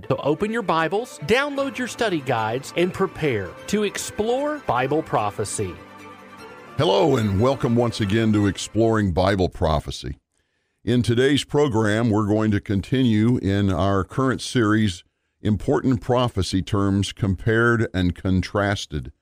guide. 0.00 0.08
So 0.08 0.16
open 0.22 0.52
your 0.52 0.62
Bibles, 0.62 1.18
download 1.20 1.78
your 1.78 1.88
study 1.88 2.20
guides, 2.20 2.72
and 2.76 2.92
prepare 2.92 3.48
to 3.68 3.84
explore 3.84 4.58
Bible 4.66 5.02
prophecy. 5.02 5.74
Hello, 6.76 7.16
and 7.16 7.40
welcome 7.40 7.76
once 7.76 8.00
again 8.00 8.32
to 8.32 8.46
Exploring 8.46 9.12
Bible 9.12 9.48
Prophecy. 9.48 10.16
In 10.82 11.02
today's 11.02 11.44
program, 11.44 12.08
we're 12.08 12.26
going 12.26 12.50
to 12.52 12.60
continue 12.60 13.36
in 13.38 13.70
our 13.70 14.02
current 14.02 14.40
series, 14.40 15.04
Important 15.42 16.00
Prophecy 16.00 16.62
Terms 16.62 17.12
Compared 17.12 17.86
and 17.92 18.14
Contrasted. 18.14 19.12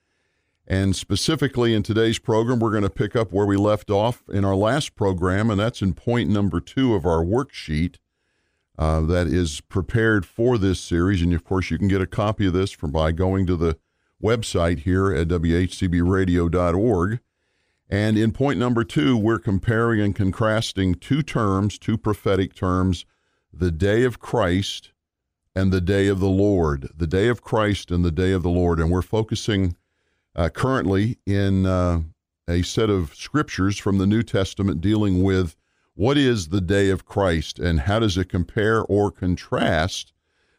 And 0.68 0.94
specifically 0.94 1.74
in 1.74 1.82
today's 1.82 2.18
program, 2.18 2.60
we're 2.60 2.70
going 2.70 2.82
to 2.84 2.90
pick 2.90 3.16
up 3.16 3.32
where 3.32 3.46
we 3.46 3.56
left 3.56 3.90
off 3.90 4.22
in 4.28 4.44
our 4.44 4.54
last 4.54 4.94
program, 4.94 5.50
and 5.50 5.58
that's 5.58 5.82
in 5.82 5.94
point 5.94 6.30
number 6.30 6.60
two 6.60 6.94
of 6.94 7.04
our 7.06 7.24
worksheet 7.24 7.96
uh, 8.78 9.00
that 9.00 9.26
is 9.26 9.60
prepared 9.60 10.24
for 10.24 10.56
this 10.56 10.80
series. 10.80 11.20
And 11.20 11.34
of 11.34 11.44
course, 11.44 11.70
you 11.70 11.78
can 11.78 11.88
get 11.88 12.00
a 12.00 12.06
copy 12.06 12.46
of 12.46 12.52
this 12.52 12.70
from 12.70 12.92
by 12.92 13.12
going 13.12 13.46
to 13.46 13.56
the 13.56 13.76
website 14.22 14.80
here 14.80 15.12
at 15.12 15.28
whcbradio.org. 15.28 17.20
And 17.90 18.18
in 18.18 18.32
point 18.32 18.58
number 18.58 18.84
two, 18.84 19.16
we're 19.16 19.38
comparing 19.38 20.00
and 20.00 20.14
contrasting 20.14 20.94
two 20.94 21.22
terms, 21.22 21.78
two 21.78 21.96
prophetic 21.96 22.54
terms, 22.54 23.06
the 23.52 23.70
day 23.70 24.04
of 24.04 24.20
Christ 24.20 24.92
and 25.56 25.72
the 25.72 25.80
day 25.80 26.06
of 26.06 26.20
the 26.20 26.28
Lord. 26.28 26.90
The 26.96 27.06
day 27.06 27.28
of 27.28 27.42
Christ 27.42 27.90
and 27.90 28.04
the 28.04 28.12
day 28.12 28.32
of 28.32 28.42
the 28.42 28.50
Lord. 28.50 28.78
And 28.78 28.90
we're 28.90 29.02
focusing 29.02 29.74
uh, 30.36 30.50
currently 30.50 31.18
in 31.26 31.66
uh, 31.66 32.02
a 32.46 32.62
set 32.62 32.90
of 32.90 33.14
scriptures 33.14 33.78
from 33.78 33.98
the 33.98 34.06
New 34.06 34.22
Testament 34.22 34.80
dealing 34.80 35.22
with 35.22 35.56
what 35.98 36.16
is 36.16 36.50
the 36.50 36.60
day 36.60 36.90
of 36.90 37.04
Christ 37.04 37.58
and 37.58 37.80
how 37.80 37.98
does 37.98 38.16
it 38.16 38.28
compare 38.28 38.84
or 38.84 39.10
contrast 39.10 40.12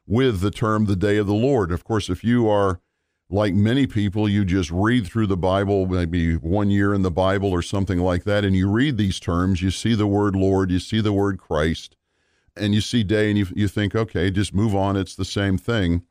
with 0.05 0.41
the 0.41 0.51
term 0.51 0.83
the 0.83 0.97
day 0.97 1.15
of 1.15 1.27
the 1.27 1.33
Lord? 1.33 1.71
Of 1.71 1.85
course, 1.85 2.09
if 2.09 2.25
you 2.25 2.49
are 2.49 2.81
like 3.29 3.53
many 3.53 3.87
people, 3.87 4.27
you 4.27 4.43
just 4.43 4.69
read 4.69 5.07
through 5.07 5.27
the 5.27 5.37
Bible, 5.37 5.87
maybe 5.87 6.33
one 6.35 6.69
year 6.69 6.93
in 6.93 7.03
the 7.03 7.09
Bible 7.09 7.51
or 7.51 7.61
something 7.61 7.99
like 7.99 8.25
that, 8.25 8.43
and 8.43 8.53
you 8.53 8.69
read 8.69 8.97
these 8.97 9.17
terms, 9.17 9.61
you 9.61 9.71
see 9.71 9.95
the 9.95 10.07
word 10.07 10.35
Lord, 10.35 10.71
you 10.71 10.79
see 10.79 10.99
the 10.99 11.13
word 11.13 11.37
Christ, 11.37 11.95
and 12.57 12.75
you 12.75 12.81
see 12.81 13.05
day, 13.05 13.29
and 13.29 13.37
you, 13.37 13.47
you 13.55 13.69
think, 13.69 13.95
okay, 13.95 14.29
just 14.29 14.53
move 14.53 14.75
on, 14.75 14.97
it's 14.97 15.15
the 15.15 15.23
same 15.23 15.57
thing. 15.57 16.01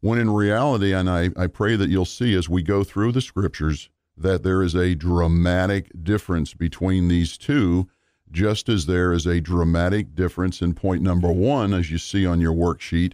When 0.00 0.18
in 0.18 0.30
reality, 0.30 0.94
and 0.94 1.10
I, 1.10 1.28
I 1.36 1.46
pray 1.46 1.76
that 1.76 1.90
you'll 1.90 2.06
see 2.06 2.34
as 2.34 2.48
we 2.48 2.62
go 2.62 2.84
through 2.84 3.12
the 3.12 3.20
scriptures, 3.20 3.90
that 4.16 4.42
there 4.42 4.62
is 4.62 4.74
a 4.74 4.94
dramatic 4.94 5.90
difference 6.02 6.54
between 6.54 7.08
these 7.08 7.36
two 7.36 7.90
just 8.32 8.68
as 8.68 8.86
there 8.86 9.12
is 9.12 9.26
a 9.26 9.40
dramatic 9.40 10.14
difference 10.14 10.60
in 10.62 10.74
point 10.74 11.02
number 11.02 11.30
one, 11.30 11.72
as 11.72 11.90
you 11.90 11.98
see 11.98 12.26
on 12.26 12.40
your 12.40 12.54
worksheet, 12.54 13.12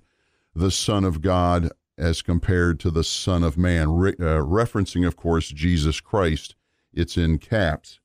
the 0.55 0.71
Son 0.71 1.05
of 1.05 1.21
God 1.21 1.71
as 1.99 2.23
compared 2.23 2.79
to 2.81 2.91
the 2.91 3.05
Son 3.05 3.43
of 3.43 3.59
Man, 3.59 3.93
re- 3.93 4.13
uh, 4.13 4.41
referencing, 4.41 5.07
of 5.07 5.17
course, 5.17 5.49
Jesus 5.49 6.01
Christ. 6.01 6.55
It's 6.95 7.17
in 7.17 7.39
caps. 7.39 7.99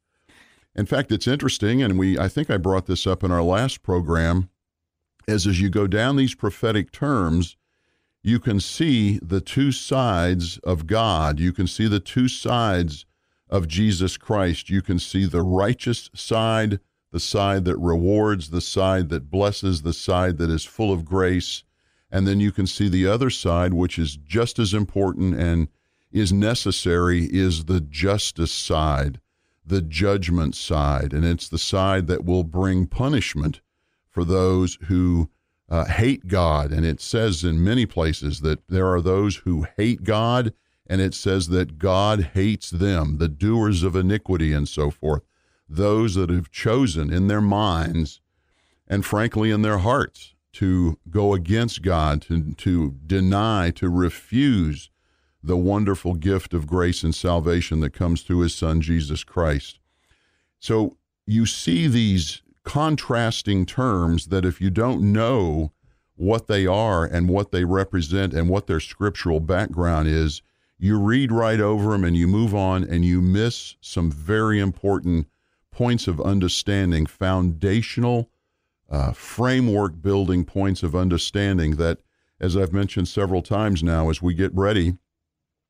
In 0.75 0.87
fact, 0.87 1.11
it's 1.11 1.27
interesting, 1.27 1.83
and 1.83 1.99
we 1.99 2.17
I 2.17 2.27
think 2.27 2.49
I 2.49 2.57
brought 2.57 2.87
this 2.87 3.05
up 3.05 3.23
in 3.23 3.31
our 3.31 3.43
last 3.43 3.83
program, 3.83 4.49
as 5.27 5.45
as 5.45 5.61
you 5.61 5.69
go 5.69 5.85
down 5.87 6.15
these 6.15 6.33
prophetic 6.35 6.91
terms, 6.91 7.55
you 8.23 8.39
can 8.39 8.59
see 8.59 9.19
the 9.21 9.41
two 9.41 9.71
sides 9.71 10.57
of 10.59 10.87
God. 10.87 11.39
You 11.39 11.53
can 11.53 11.67
see 11.67 11.87
the 11.87 11.99
two 11.99 12.27
sides 12.27 13.05
of 13.49 13.67
Jesus 13.67 14.17
Christ. 14.17 14.69
You 14.69 14.81
can 14.81 14.97
see 14.97 15.25
the 15.25 15.43
righteous 15.43 16.09
side 16.15 16.79
the 17.13 17.19
side 17.19 17.63
that 17.63 17.77
rewards, 17.77 18.49
the 18.49 18.59
side 18.59 19.09
that 19.09 19.29
blesses, 19.29 19.83
the 19.83 19.93
side 19.93 20.39
that 20.39 20.49
is 20.49 20.65
full 20.65 20.91
of 20.91 21.05
grace. 21.05 21.63
And 22.11 22.27
then 22.27 22.39
you 22.39 22.51
can 22.51 22.65
see 22.65 22.89
the 22.89 23.05
other 23.05 23.29
side, 23.29 23.75
which 23.75 23.99
is 23.99 24.17
just 24.17 24.57
as 24.57 24.73
important 24.73 25.35
and 25.35 25.67
is 26.11 26.33
necessary, 26.33 27.25
is 27.31 27.65
the 27.65 27.81
justice 27.81 28.51
side, 28.51 29.21
the 29.63 29.81
judgment 29.81 30.55
side. 30.55 31.13
And 31.13 31.23
it's 31.23 31.47
the 31.47 31.59
side 31.59 32.07
that 32.07 32.25
will 32.25 32.43
bring 32.43 32.87
punishment 32.87 33.61
for 34.09 34.25
those 34.25 34.79
who 34.87 35.29
uh, 35.69 35.85
hate 35.85 36.27
God. 36.27 36.71
And 36.71 36.83
it 36.83 36.99
says 36.99 37.43
in 37.43 37.63
many 37.63 37.85
places 37.85 38.41
that 38.41 38.67
there 38.67 38.87
are 38.91 39.01
those 39.01 39.37
who 39.37 39.67
hate 39.77 40.03
God, 40.03 40.51
and 40.87 40.99
it 40.99 41.13
says 41.13 41.49
that 41.49 41.77
God 41.77 42.31
hates 42.33 42.71
them, 42.71 43.19
the 43.19 43.29
doers 43.29 43.83
of 43.83 43.95
iniquity, 43.95 44.51
and 44.51 44.67
so 44.67 44.89
forth 44.89 45.21
those 45.75 46.15
that 46.15 46.29
have 46.29 46.51
chosen 46.51 47.11
in 47.11 47.27
their 47.27 47.41
minds 47.41 48.21
and 48.87 49.05
frankly 49.05 49.51
in 49.51 49.61
their 49.61 49.79
hearts 49.79 50.33
to 50.53 50.99
go 51.09 51.33
against 51.33 51.81
God, 51.81 52.21
to, 52.23 52.53
to 52.53 52.95
deny, 53.05 53.71
to 53.71 53.89
refuse 53.89 54.89
the 55.41 55.57
wonderful 55.57 56.13
gift 56.13 56.53
of 56.53 56.67
grace 56.67 57.03
and 57.03 57.13
salvation 57.13 57.79
that 57.81 57.91
comes 57.91 58.21
through 58.21 58.39
his 58.39 58.55
son, 58.55 58.81
Jesus 58.81 59.23
Christ. 59.23 59.79
So 60.59 60.95
you 61.25 61.45
see 61.45 61.87
these 61.87 62.41
contrasting 62.63 63.65
terms 63.65 64.27
that 64.27 64.45
if 64.45 64.61
you 64.61 64.69
don't 64.69 65.11
know 65.11 65.71
what 66.15 66.47
they 66.47 66.65
are 66.65 67.03
and 67.03 67.27
what 67.27 67.51
they 67.51 67.65
represent 67.65 68.33
and 68.33 68.47
what 68.47 68.67
their 68.67 68.79
scriptural 68.79 69.39
background 69.39 70.07
is, 70.07 70.41
you 70.77 70.99
read 70.99 71.31
right 71.31 71.59
over 71.59 71.91
them 71.91 72.03
and 72.03 72.15
you 72.15 72.27
move 72.27 72.53
on 72.53 72.83
and 72.83 73.03
you 73.03 73.21
miss 73.21 73.75
some 73.81 74.11
very 74.11 74.59
important 74.59 75.27
points 75.73 76.07
of 76.07 76.21
understanding, 76.21 77.05
foundational 77.05 78.29
uh, 78.89 79.11
framework 79.11 80.01
building 80.01 80.45
points 80.45 80.83
of 80.83 80.95
understanding 80.95 81.77
that, 81.77 81.99
as 82.39 82.55
I've 82.55 82.73
mentioned 82.73 83.07
several 83.07 83.41
times 83.41 83.81
now, 83.81 84.09
as 84.09 84.21
we 84.21 84.33
get 84.33 84.53
ready 84.53 84.93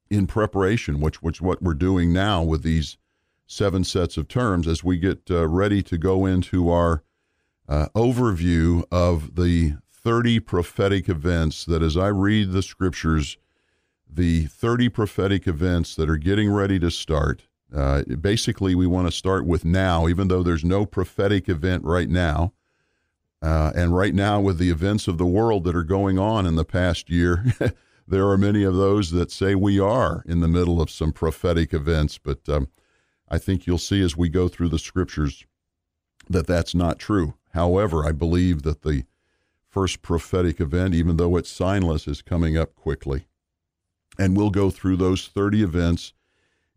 in 0.09 0.27
preparation, 0.27 0.99
which 0.99 1.21
which 1.21 1.41
what 1.41 1.61
we're 1.61 1.73
doing 1.73 2.11
now 2.11 2.43
with 2.43 2.63
these 2.63 2.97
seven 3.47 3.83
sets 3.83 4.17
of 4.17 4.27
terms, 4.27 4.67
as 4.67 4.83
we 4.83 4.97
get 4.97 5.21
uh, 5.29 5.47
ready 5.47 5.81
to 5.83 5.97
go 5.97 6.25
into 6.25 6.69
our 6.69 7.03
uh, 7.67 7.87
overview 7.95 8.83
of 8.91 9.35
the 9.35 9.75
30 9.91 10.39
prophetic 10.41 11.07
events 11.07 11.63
that, 11.65 11.81
as 11.81 11.95
I 11.95 12.07
read 12.07 12.51
the 12.51 12.61
scriptures, 12.61 13.37
the 14.09 14.45
30 14.45 14.89
prophetic 14.89 15.47
events 15.47 15.95
that 15.95 16.09
are 16.09 16.17
getting 16.17 16.51
ready 16.51 16.77
to 16.79 16.91
start 16.91 17.43
uh, 17.73 18.03
basically, 18.03 18.75
we 18.75 18.85
want 18.85 19.07
to 19.07 19.11
start 19.11 19.45
with 19.45 19.65
now, 19.65 20.07
even 20.07 20.27
though 20.27 20.43
there's 20.43 20.63
no 20.63 20.85
prophetic 20.85 21.49
event 21.49 21.83
right 21.83 22.09
now. 22.09 22.53
Uh, 23.41 23.71
and 23.75 23.95
right 23.95 24.13
now, 24.13 24.39
with 24.39 24.57
the 24.57 24.69
events 24.69 25.07
of 25.07 25.17
the 25.17 25.25
world 25.25 25.63
that 25.63 25.75
are 25.75 25.83
going 25.83 26.19
on 26.19 26.45
in 26.45 26.55
the 26.55 26.63
past 26.63 27.09
year, 27.09 27.45
there 28.07 28.29
are 28.29 28.37
many 28.37 28.63
of 28.63 28.75
those 28.75 29.11
that 29.11 29.31
say 29.31 29.55
we 29.55 29.79
are 29.79 30.23
in 30.25 30.39
the 30.39 30.47
middle 30.47 30.81
of 30.81 30.89
some 30.89 31.11
prophetic 31.11 31.73
events. 31.73 32.17
But 32.17 32.47
um, 32.47 32.67
I 33.27 33.39
think 33.39 33.65
you'll 33.65 33.79
see 33.79 34.01
as 34.01 34.15
we 34.15 34.29
go 34.29 34.47
through 34.47 34.69
the 34.69 34.79
scriptures 34.79 35.45
that 36.29 36.47
that's 36.47 36.75
not 36.75 36.99
true. 36.99 37.33
However, 37.53 38.05
I 38.05 38.11
believe 38.11 38.61
that 38.61 38.83
the 38.83 39.03
first 39.67 40.03
prophetic 40.03 40.61
event, 40.61 40.93
even 40.93 41.17
though 41.17 41.35
it's 41.35 41.51
signless, 41.51 42.07
is 42.07 42.21
coming 42.21 42.55
up 42.55 42.75
quickly. 42.75 43.25
And 44.19 44.37
we'll 44.37 44.51
go 44.51 44.69
through 44.69 44.97
those 44.97 45.27
30 45.27 45.63
events 45.63 46.13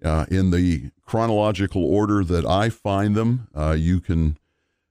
uh, 0.04 0.26
in 0.30 0.50
the 0.50 0.90
chronological 1.04 1.84
order 1.84 2.24
that 2.24 2.44
I 2.44 2.68
find 2.68 3.14
them. 3.14 3.48
Uh, 3.54 3.76
you 3.78 4.00
can 4.00 4.38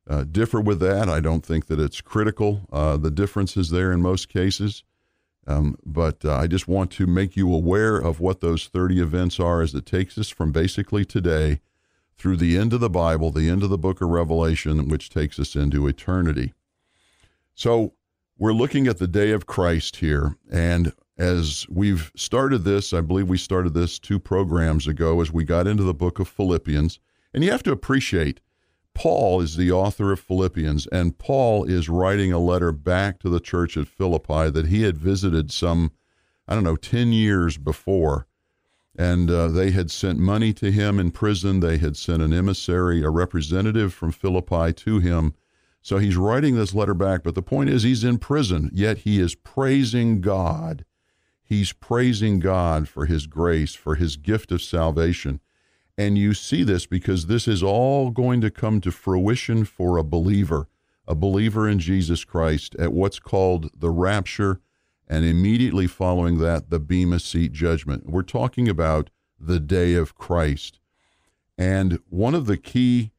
uh, 0.08 0.24
differ 0.24 0.62
with 0.62 0.80
that. 0.80 1.10
I 1.10 1.20
don't 1.20 1.46
think 1.46 1.68
that 1.68 1.80
it's 1.80 2.02
critical. 2.02 2.68
Uh, 2.72 2.98
the 2.98 3.12
difference 3.12 3.58
is 3.58 3.70
there 3.70 3.92
in 3.92 4.02
most 4.02 4.30
cases. 4.30 4.84
Um, 5.48 5.78
but 5.86 6.26
uh, 6.26 6.36
I 6.36 6.48
just 6.48 6.68
want 6.68 6.92
to 6.92 7.06
make 7.06 7.36
you 7.36 7.54
aware 7.54 7.98
of 7.98 8.20
what 8.20 8.42
those 8.42 8.68
30 8.68 9.00
events 9.00 9.40
are 9.40 9.62
as 9.62 9.76
it 9.76 9.86
takes 9.86 10.18
us 10.18 10.30
from 10.30 10.52
basically 10.52 11.06
today 11.06 11.60
through 12.18 12.38
the 12.38 12.58
end 12.58 12.74
of 12.74 12.80
the 12.80 12.90
Bible, 12.90 13.30
the 13.30 13.50
end 13.50 13.62
of 13.62 13.70
the 13.70 13.78
book 13.78 14.02
of 14.02 14.10
Revelation, 14.10 14.88
which 14.88 15.10
takes 15.10 15.38
us 15.38 15.56
into 15.56 15.88
eternity. 15.88 16.54
So 17.54 17.94
we're 18.38 18.54
looking 18.54 18.88
at 18.88 18.98
the 18.98 19.08
day 19.08 19.32
of 19.32 19.46
Christ 19.46 19.98
here, 19.98 20.36
and 20.52 20.94
as 21.18 21.66
we've 21.70 22.12
started 22.16 22.60
this, 22.60 22.94
I 22.94 23.02
believe 23.02 23.30
we 23.30 23.38
started 23.38 23.74
this 23.74 24.00
two 24.00 24.20
programs 24.20 24.88
ago 24.88 25.22
as 25.22 25.32
we 25.32 25.44
got 25.44 25.68
into 25.68 25.84
the 25.84 25.94
book 25.94 26.20
of 26.20 26.28
Philippians. 26.28 27.00
And 27.34 27.44
you 27.44 27.52
have 27.52 27.64
to 27.64 27.72
appreciate 27.72 28.42
Paul 28.94 29.42
is 29.42 29.58
the 29.58 29.72
author 29.72 30.12
of 30.14 30.22
Philippians, 30.22 30.88
and 30.88 31.18
Paul 31.18 31.66
is 31.66 31.90
writing 31.90 32.32
a 32.32 32.40
letter 32.40 32.72
back 32.72 33.20
to 33.20 33.30
the 33.30 33.42
church 33.42 33.76
at 33.76 33.90
Philippi 33.90 34.50
that 34.50 34.68
he 34.68 34.84
had 34.84 34.98
visited 34.98 35.52
some, 35.52 35.92
I 36.48 36.56
don't 36.56 36.64
know, 36.64 36.78
10 36.78 37.12
years 37.12 37.58
before. 37.58 38.26
And 38.98 39.30
uh, 39.30 39.50
they 39.50 39.72
had 39.72 39.92
sent 39.92 40.18
money 40.20 40.54
to 40.54 40.72
him 40.72 40.98
in 40.98 41.12
prison. 41.12 41.60
They 41.60 41.78
had 41.78 41.98
sent 41.98 42.24
an 42.24 42.34
emissary, 42.34 43.04
a 43.04 43.10
representative 43.10 43.94
from 43.94 44.14
Philippi 44.14 44.72
to 44.72 45.00
him. 45.00 45.34
So 45.82 45.98
he's 45.98 46.16
writing 46.16 46.56
this 46.56 46.74
letter 46.74 46.94
back. 46.94 47.22
But 47.22 47.36
the 47.36 47.42
point 47.42 47.70
is, 47.70 47.84
he's 47.84 48.06
in 48.06 48.18
prison, 48.18 48.72
yet 48.74 49.00
he 49.00 49.20
is 49.20 49.36
praising 49.36 50.22
God. 50.22 50.86
He's 51.48 51.74
praising 51.74 52.40
God 52.40 52.90
for 52.90 53.06
his 53.06 53.28
grace, 53.28 53.76
for 53.76 53.96
his 53.96 54.18
gift 54.18 54.52
of 54.52 54.64
salvation. 54.64 55.40
And 55.96 56.18
you 56.18 56.34
see 56.34 56.64
this 56.64 56.88
because 56.88 57.28
this 57.28 57.48
is 57.48 57.62
all 57.62 58.10
going 58.10 58.42
to 58.42 58.50
come 58.50 58.82
to 58.82 58.92
fruition 58.92 59.64
for 59.64 59.98
a 59.98 60.04
believer, 60.04 60.68
a 61.08 61.14
believer 61.14 61.70
in 61.70 61.78
Jesus 61.78 62.26
Christ 62.26 62.76
at 62.80 62.92
what's 62.92 63.20
called 63.20 63.70
the 63.78 63.92
rapture, 63.92 64.60
and 65.08 65.24
immediately 65.24 65.86
following 65.86 66.40
that, 66.40 66.72
the 66.72 66.80
Bema 66.80 67.20
Seat 67.20 67.52
judgment. 67.52 68.10
We're 68.10 68.24
talking 68.24 68.68
about 68.68 69.12
the 69.40 69.60
day 69.60 69.94
of 69.94 70.16
Christ. 70.16 70.80
And 71.60 72.00
one 72.10 72.34
of 72.34 72.48
the 72.48 72.58
key 72.58 73.12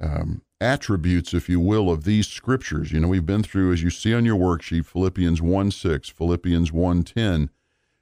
um, 0.00 0.42
attributes, 0.60 1.32
if 1.32 1.48
you 1.48 1.60
will, 1.60 1.88
of 1.88 2.02
these 2.02 2.26
scriptures, 2.26 2.90
you 2.90 2.98
know, 2.98 3.06
we've 3.08 3.24
been 3.24 3.44
through, 3.44 3.72
as 3.72 3.82
you 3.82 3.90
see 3.90 4.12
on 4.12 4.24
your 4.24 4.36
worksheet, 4.36 4.86
Philippians 4.86 5.40
1 5.40 5.70
6, 5.70 6.08
Philippians 6.08 6.72
1 6.72 7.02
10, 7.04 7.50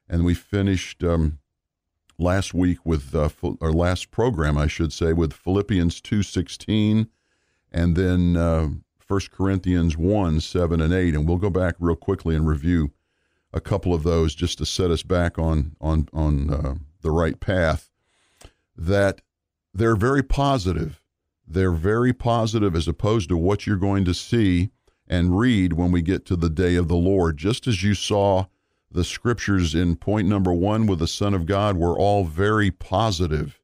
and 0.08 0.24
we 0.24 0.34
finished 0.34 1.04
um, 1.04 1.38
last 2.18 2.54
week 2.54 2.78
with 2.84 3.14
uh, 3.14 3.28
or 3.60 3.72
last 3.72 4.10
program 4.10 4.58
I 4.58 4.66
should 4.66 4.92
say 4.92 5.12
with 5.12 5.32
Philippians 5.32 6.00
2:16 6.00 7.08
and 7.70 7.96
then 7.96 8.36
uh, 8.36 8.68
1 9.06 9.20
Corinthians 9.32 9.96
1 9.96 10.40
7 10.40 10.80
and 10.80 10.92
8 10.92 11.14
and 11.14 11.28
we'll 11.28 11.38
go 11.38 11.50
back 11.50 11.74
real 11.78 11.96
quickly 11.96 12.34
and 12.34 12.46
review 12.46 12.92
a 13.52 13.60
couple 13.60 13.94
of 13.94 14.02
those 14.02 14.34
just 14.34 14.58
to 14.58 14.66
set 14.66 14.90
us 14.90 15.02
back 15.02 15.38
on 15.38 15.76
on 15.80 16.08
on 16.12 16.52
uh, 16.52 16.74
the 17.02 17.10
right 17.10 17.40
path. 17.40 17.90
That 18.76 19.20
they're 19.72 19.96
very 19.96 20.22
positive. 20.22 21.02
They're 21.46 21.72
very 21.72 22.12
positive 22.12 22.76
as 22.76 22.88
opposed 22.88 23.28
to 23.30 23.36
what 23.36 23.66
you're 23.66 23.76
going 23.76 24.04
to 24.04 24.14
see 24.14 24.70
and 25.06 25.38
read 25.38 25.72
when 25.72 25.90
we 25.90 26.02
get 26.02 26.26
to 26.26 26.36
the 26.36 26.50
day 26.50 26.74
of 26.74 26.88
the 26.88 26.96
Lord. 26.96 27.38
Just 27.38 27.66
as 27.66 27.82
you 27.82 27.94
saw 27.94 28.46
the 28.90 29.04
scriptures 29.04 29.74
in 29.74 29.96
point 29.96 30.28
number 30.28 30.52
one 30.52 30.86
with 30.86 30.98
the 30.98 31.06
Son 31.06 31.34
of 31.34 31.46
God 31.46 31.76
were 31.76 31.98
all 31.98 32.24
very 32.24 32.70
positive, 32.70 33.60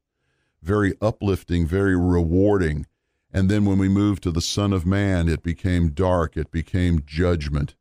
very 0.61 0.93
uplifting, 1.01 1.65
very 1.65 1.97
rewarding. 1.97 2.85
And 3.33 3.49
then 3.49 3.65
when 3.65 3.77
we 3.77 3.89
moved 3.89 4.23
to 4.23 4.31
the 4.31 4.41
Son 4.41 4.71
of 4.71 4.85
Man, 4.85 5.27
it 5.27 5.43
became 5.43 5.89
dark, 5.89 6.37
it 6.37 6.51
became 6.51 7.03
judgment. 7.05 7.75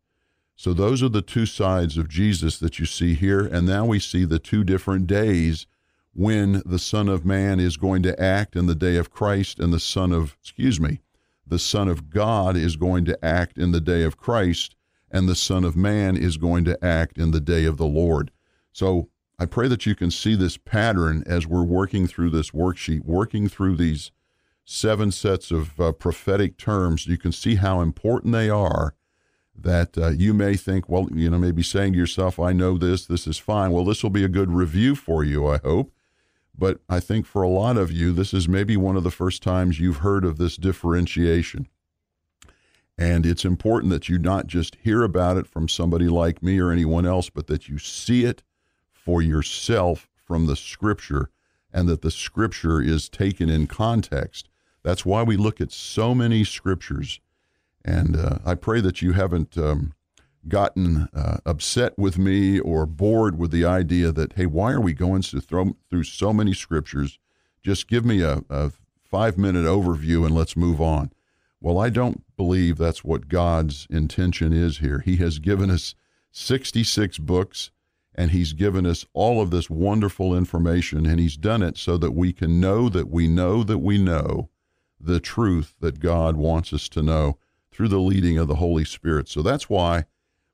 So 0.56 0.72
those 0.72 1.02
are 1.02 1.08
the 1.08 1.22
two 1.22 1.46
sides 1.46 1.98
of 1.98 2.08
Jesus 2.08 2.58
that 2.58 2.78
you 2.78 2.86
see 2.86 3.14
here. 3.14 3.40
And 3.40 3.66
now 3.66 3.84
we 3.84 3.98
see 3.98 4.24
the 4.24 4.38
two 4.38 4.64
different 4.64 5.06
days 5.06 5.66
when 6.14 6.62
the 6.64 6.78
Son 6.78 7.08
of 7.08 7.24
Man 7.24 7.58
is 7.60 7.76
going 7.76 8.02
to 8.04 8.20
act 8.20 8.56
in 8.56 8.66
the 8.66 8.74
day 8.74 8.96
of 8.96 9.10
Christ 9.10 9.58
and 9.58 9.72
the 9.72 9.80
Son 9.80 10.12
of, 10.12 10.36
excuse 10.40 10.80
me, 10.80 11.00
the 11.46 11.58
Son 11.58 11.88
of 11.88 12.08
God 12.08 12.56
is 12.56 12.76
going 12.76 13.04
to 13.04 13.24
act 13.24 13.58
in 13.58 13.72
the 13.72 13.80
day 13.80 14.04
of 14.04 14.16
Christ 14.16 14.76
and 15.14 15.28
the 15.28 15.36
Son 15.36 15.62
of 15.62 15.76
Man 15.76 16.16
is 16.16 16.36
going 16.36 16.64
to 16.64 16.84
act 16.84 17.18
in 17.18 17.30
the 17.30 17.40
day 17.40 17.64
of 17.64 17.76
the 17.76 17.86
Lord. 17.86 18.32
So 18.72 19.08
I 19.38 19.46
pray 19.46 19.68
that 19.68 19.86
you 19.86 19.94
can 19.94 20.10
see 20.10 20.34
this 20.34 20.56
pattern 20.56 21.22
as 21.24 21.46
we're 21.46 21.62
working 21.62 22.08
through 22.08 22.30
this 22.30 22.50
worksheet, 22.50 23.04
working 23.04 23.48
through 23.48 23.76
these 23.76 24.10
seven 24.64 25.12
sets 25.12 25.52
of 25.52 25.78
uh, 25.78 25.92
prophetic 25.92 26.58
terms. 26.58 27.06
You 27.06 27.16
can 27.16 27.30
see 27.30 27.54
how 27.54 27.80
important 27.80 28.32
they 28.32 28.50
are. 28.50 28.96
That 29.56 29.96
uh, 29.96 30.08
you 30.08 30.34
may 30.34 30.56
think, 30.56 30.88
well, 30.88 31.08
you 31.14 31.30
know, 31.30 31.38
maybe 31.38 31.62
saying 31.62 31.92
to 31.92 31.98
yourself, 31.98 32.40
I 32.40 32.52
know 32.52 32.76
this, 32.76 33.06
this 33.06 33.28
is 33.28 33.38
fine. 33.38 33.70
Well, 33.70 33.84
this 33.84 34.02
will 34.02 34.10
be 34.10 34.24
a 34.24 34.28
good 34.28 34.50
review 34.50 34.96
for 34.96 35.22
you, 35.22 35.46
I 35.46 35.58
hope. 35.58 35.92
But 36.58 36.80
I 36.88 36.98
think 36.98 37.24
for 37.24 37.42
a 37.42 37.48
lot 37.48 37.76
of 37.76 37.92
you, 37.92 38.12
this 38.12 38.34
is 38.34 38.48
maybe 38.48 38.76
one 38.76 38.96
of 38.96 39.04
the 39.04 39.12
first 39.12 39.44
times 39.44 39.78
you've 39.78 39.98
heard 39.98 40.24
of 40.24 40.38
this 40.38 40.56
differentiation. 40.56 41.68
And 42.96 43.26
it's 43.26 43.44
important 43.44 43.92
that 43.92 44.08
you 44.08 44.18
not 44.18 44.46
just 44.46 44.76
hear 44.76 45.02
about 45.02 45.36
it 45.36 45.46
from 45.46 45.68
somebody 45.68 46.08
like 46.08 46.42
me 46.42 46.58
or 46.58 46.70
anyone 46.70 47.06
else, 47.06 47.28
but 47.28 47.48
that 47.48 47.68
you 47.68 47.78
see 47.78 48.24
it 48.24 48.42
for 48.92 49.20
yourself 49.20 50.08
from 50.14 50.46
the 50.46 50.56
scripture 50.56 51.30
and 51.72 51.88
that 51.88 52.02
the 52.02 52.10
scripture 52.10 52.80
is 52.80 53.08
taken 53.08 53.50
in 53.50 53.66
context. 53.66 54.48
That's 54.84 55.04
why 55.04 55.22
we 55.22 55.36
look 55.36 55.60
at 55.60 55.72
so 55.72 56.14
many 56.14 56.44
scriptures. 56.44 57.20
And 57.84 58.16
uh, 58.16 58.38
I 58.46 58.54
pray 58.54 58.80
that 58.80 59.02
you 59.02 59.12
haven't 59.12 59.58
um, 59.58 59.92
gotten 60.46 61.08
uh, 61.12 61.38
upset 61.44 61.98
with 61.98 62.16
me 62.16 62.60
or 62.60 62.86
bored 62.86 63.38
with 63.38 63.50
the 63.50 63.64
idea 63.64 64.12
that, 64.12 64.34
hey, 64.34 64.46
why 64.46 64.72
are 64.72 64.80
we 64.80 64.94
going 64.94 65.22
throw 65.22 65.76
through 65.90 66.04
so 66.04 66.32
many 66.32 66.54
scriptures? 66.54 67.18
Just 67.62 67.88
give 67.88 68.04
me 68.04 68.22
a, 68.22 68.42
a 68.48 68.70
five 69.02 69.36
minute 69.36 69.64
overview 69.64 70.24
and 70.24 70.34
let's 70.34 70.56
move 70.56 70.80
on. 70.80 71.10
Well, 71.60 71.78
I 71.78 71.88
don't 71.88 72.24
believe 72.36 72.76
that's 72.76 73.04
what 73.04 73.28
God's 73.28 73.86
intention 73.90 74.52
is 74.52 74.78
here. 74.78 75.00
He 75.00 75.16
has 75.16 75.38
given 75.38 75.70
us 75.70 75.94
66 76.32 77.18
books 77.18 77.70
and 78.14 78.30
He's 78.30 78.52
given 78.52 78.86
us 78.86 79.04
all 79.12 79.40
of 79.40 79.50
this 79.50 79.68
wonderful 79.68 80.36
information, 80.36 81.04
and 81.04 81.18
He's 81.18 81.36
done 81.36 81.62
it 81.62 81.76
so 81.76 81.96
that 81.98 82.12
we 82.12 82.32
can 82.32 82.60
know 82.60 82.88
that 82.88 83.10
we 83.10 83.26
know 83.26 83.64
that 83.64 83.78
we 83.78 83.98
know 83.98 84.50
the 85.00 85.20
truth 85.20 85.74
that 85.80 86.00
God 86.00 86.36
wants 86.36 86.72
us 86.72 86.88
to 86.90 87.02
know 87.02 87.38
through 87.72 87.88
the 87.88 87.98
leading 87.98 88.38
of 88.38 88.46
the 88.46 88.56
Holy 88.56 88.84
Spirit. 88.84 89.28
So 89.28 89.42
that's 89.42 89.68
why 89.68 90.04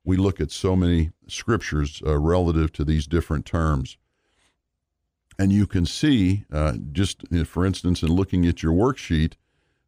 we 0.05 0.17
look 0.17 0.41
at 0.41 0.50
so 0.50 0.75
many 0.75 1.11
scriptures 1.29 2.03
uh, 2.06 2.19
relative 2.19 2.73
to 2.73 2.85
these 2.85 3.06
different 3.06 3.44
terms. 3.44 3.99
And 5.38 5.53
you 5.53 5.67
can 5.67 5.87
see, 5.87 6.44
uh, 6.53 6.75
just 6.93 7.23
for 7.46 7.64
instance, 7.64 8.03
in 8.03 8.08
looking 8.08 8.46
at 8.46 8.62
your 8.62 8.73
worksheet, 8.73 9.35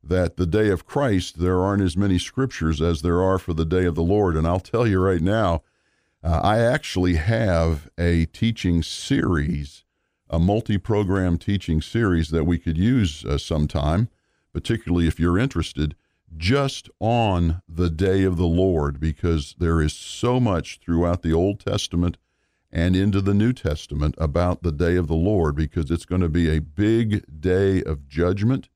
that 0.02 0.36
the 0.36 0.46
day 0.46 0.68
of 0.68 0.86
Christ, 0.86 1.38
there 1.38 1.60
aren't 1.60 1.82
as 1.82 1.96
many 1.96 2.18
scriptures 2.18 2.80
as 2.80 3.02
there 3.02 3.22
are 3.22 3.38
for 3.38 3.54
the 3.54 3.64
day 3.64 3.84
of 3.84 3.94
the 3.94 4.02
Lord. 4.02 4.36
And 4.36 4.46
I'll 4.46 4.60
tell 4.60 4.86
you 4.86 5.00
right 5.00 5.20
now, 5.20 5.62
uh, 6.24 6.40
I 6.42 6.58
actually 6.58 7.14
have 7.16 7.88
a 7.98 8.26
teaching 8.26 8.82
series, 8.82 9.84
a 10.28 10.38
multi 10.38 10.78
program 10.78 11.38
teaching 11.38 11.80
series 11.80 12.30
that 12.30 12.44
we 12.44 12.58
could 12.58 12.78
use 12.78 13.24
uh, 13.24 13.38
sometime, 13.38 14.08
particularly 14.52 15.06
if 15.06 15.20
you're 15.20 15.38
interested, 15.38 15.94
just 16.36 16.88
on 16.98 17.62
the 17.68 17.90
day 17.90 18.24
of 18.24 18.36
the 18.36 18.46
Lord, 18.46 18.98
because 18.98 19.54
there 19.58 19.80
is 19.80 19.92
so 19.92 20.40
much 20.40 20.80
throughout 20.80 21.22
the 21.22 21.32
Old 21.32 21.60
Testament 21.60 22.16
and 22.70 22.96
into 22.96 23.20
the 23.20 23.34
New 23.34 23.52
Testament 23.52 24.14
about 24.16 24.62
the 24.62 24.72
day 24.72 24.96
of 24.96 25.06
the 25.06 25.14
Lord, 25.14 25.54
because 25.54 25.90
it's 25.90 26.06
going 26.06 26.22
to 26.22 26.28
be 26.28 26.48
a 26.48 26.60
big 26.60 27.40
day 27.40 27.82
of 27.82 28.08
judgment 28.08 28.68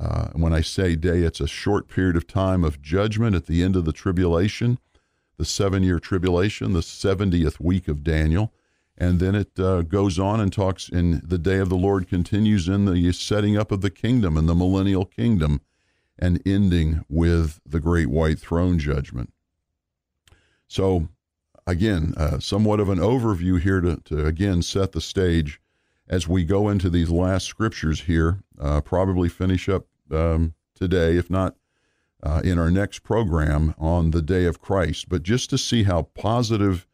uh, 0.00 0.28
when 0.32 0.52
I 0.52 0.60
say 0.60 0.94
day, 0.94 1.20
it's 1.22 1.40
a 1.40 1.48
short 1.48 1.88
period 1.88 2.16
of 2.16 2.26
time 2.26 2.62
of 2.62 2.80
judgment 2.80 3.34
at 3.34 3.46
the 3.46 3.62
end 3.62 3.74
of 3.74 3.84
the 3.84 3.92
tribulation, 3.92 4.78
the 5.36 5.44
seven 5.44 5.82
year 5.82 5.98
tribulation, 5.98 6.72
the 6.72 6.80
70th 6.80 7.58
week 7.60 7.88
of 7.88 8.04
Daniel. 8.04 8.52
And 8.96 9.20
then 9.20 9.34
it 9.34 9.58
uh, 9.58 9.82
goes 9.82 10.18
on 10.18 10.40
and 10.40 10.52
talks, 10.52 10.88
and 10.88 11.22
the 11.22 11.38
day 11.38 11.58
of 11.58 11.68
the 11.68 11.76
Lord 11.76 12.08
continues 12.08 12.68
in 12.68 12.84
the 12.84 13.12
setting 13.12 13.56
up 13.56 13.70
of 13.70 13.80
the 13.80 13.90
kingdom 13.90 14.36
and 14.36 14.48
the 14.48 14.56
millennial 14.56 15.04
kingdom, 15.04 15.60
and 16.18 16.42
ending 16.44 17.04
with 17.08 17.60
the 17.64 17.78
great 17.78 18.08
white 18.08 18.40
throne 18.40 18.78
judgment. 18.78 19.32
So, 20.66 21.08
again, 21.64 22.12
uh, 22.16 22.40
somewhat 22.40 22.80
of 22.80 22.88
an 22.88 22.98
overview 22.98 23.60
here 23.60 23.80
to, 23.80 24.00
to 24.06 24.26
again 24.26 24.62
set 24.62 24.90
the 24.90 25.00
stage 25.00 25.60
as 26.08 26.26
we 26.26 26.44
go 26.44 26.68
into 26.68 26.90
these 26.90 27.10
last 27.10 27.46
scriptures 27.46 28.02
here, 28.02 28.42
uh, 28.60 28.80
probably 28.80 29.28
finish 29.28 29.68
up 29.68 29.86
um, 30.10 30.54
today, 30.74 31.16
if 31.16 31.30
not 31.30 31.56
uh, 32.22 32.40
in 32.44 32.58
our 32.58 32.70
next 32.70 33.00
program 33.00 33.74
on 33.78 34.10
the 34.10 34.22
day 34.22 34.44
of 34.44 34.60
Christ, 34.60 35.08
but 35.08 35.22
just 35.22 35.50
to 35.50 35.58
see 35.58 35.84
how 35.84 36.02
positive 36.02 36.86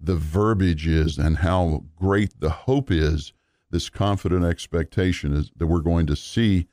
the 0.00 0.16
verbiage 0.16 0.86
is 0.86 1.18
and 1.18 1.38
how 1.38 1.84
great 1.96 2.40
the 2.40 2.50
hope 2.50 2.90
is, 2.90 3.32
this 3.70 3.88
confident 3.88 4.44
expectation 4.44 5.32
is 5.32 5.50
that 5.56 5.66
we're 5.66 5.80
going 5.80 6.06
to 6.06 6.16
see 6.16 6.66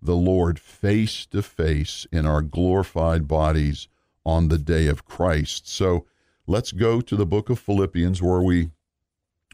the 0.00 0.16
Lord 0.16 0.58
face 0.58 1.26
to 1.26 1.42
face 1.42 2.06
in 2.12 2.26
our 2.26 2.42
glorified 2.42 3.26
bodies 3.26 3.88
on 4.24 4.48
the 4.48 4.58
day 4.58 4.86
of 4.86 5.04
Christ. 5.04 5.68
So 5.68 6.06
let's 6.46 6.72
go 6.72 7.00
to 7.00 7.16
the 7.16 7.26
book 7.26 7.50
of 7.50 7.58
Philippians 7.58 8.22
where 8.22 8.42
we 8.42 8.70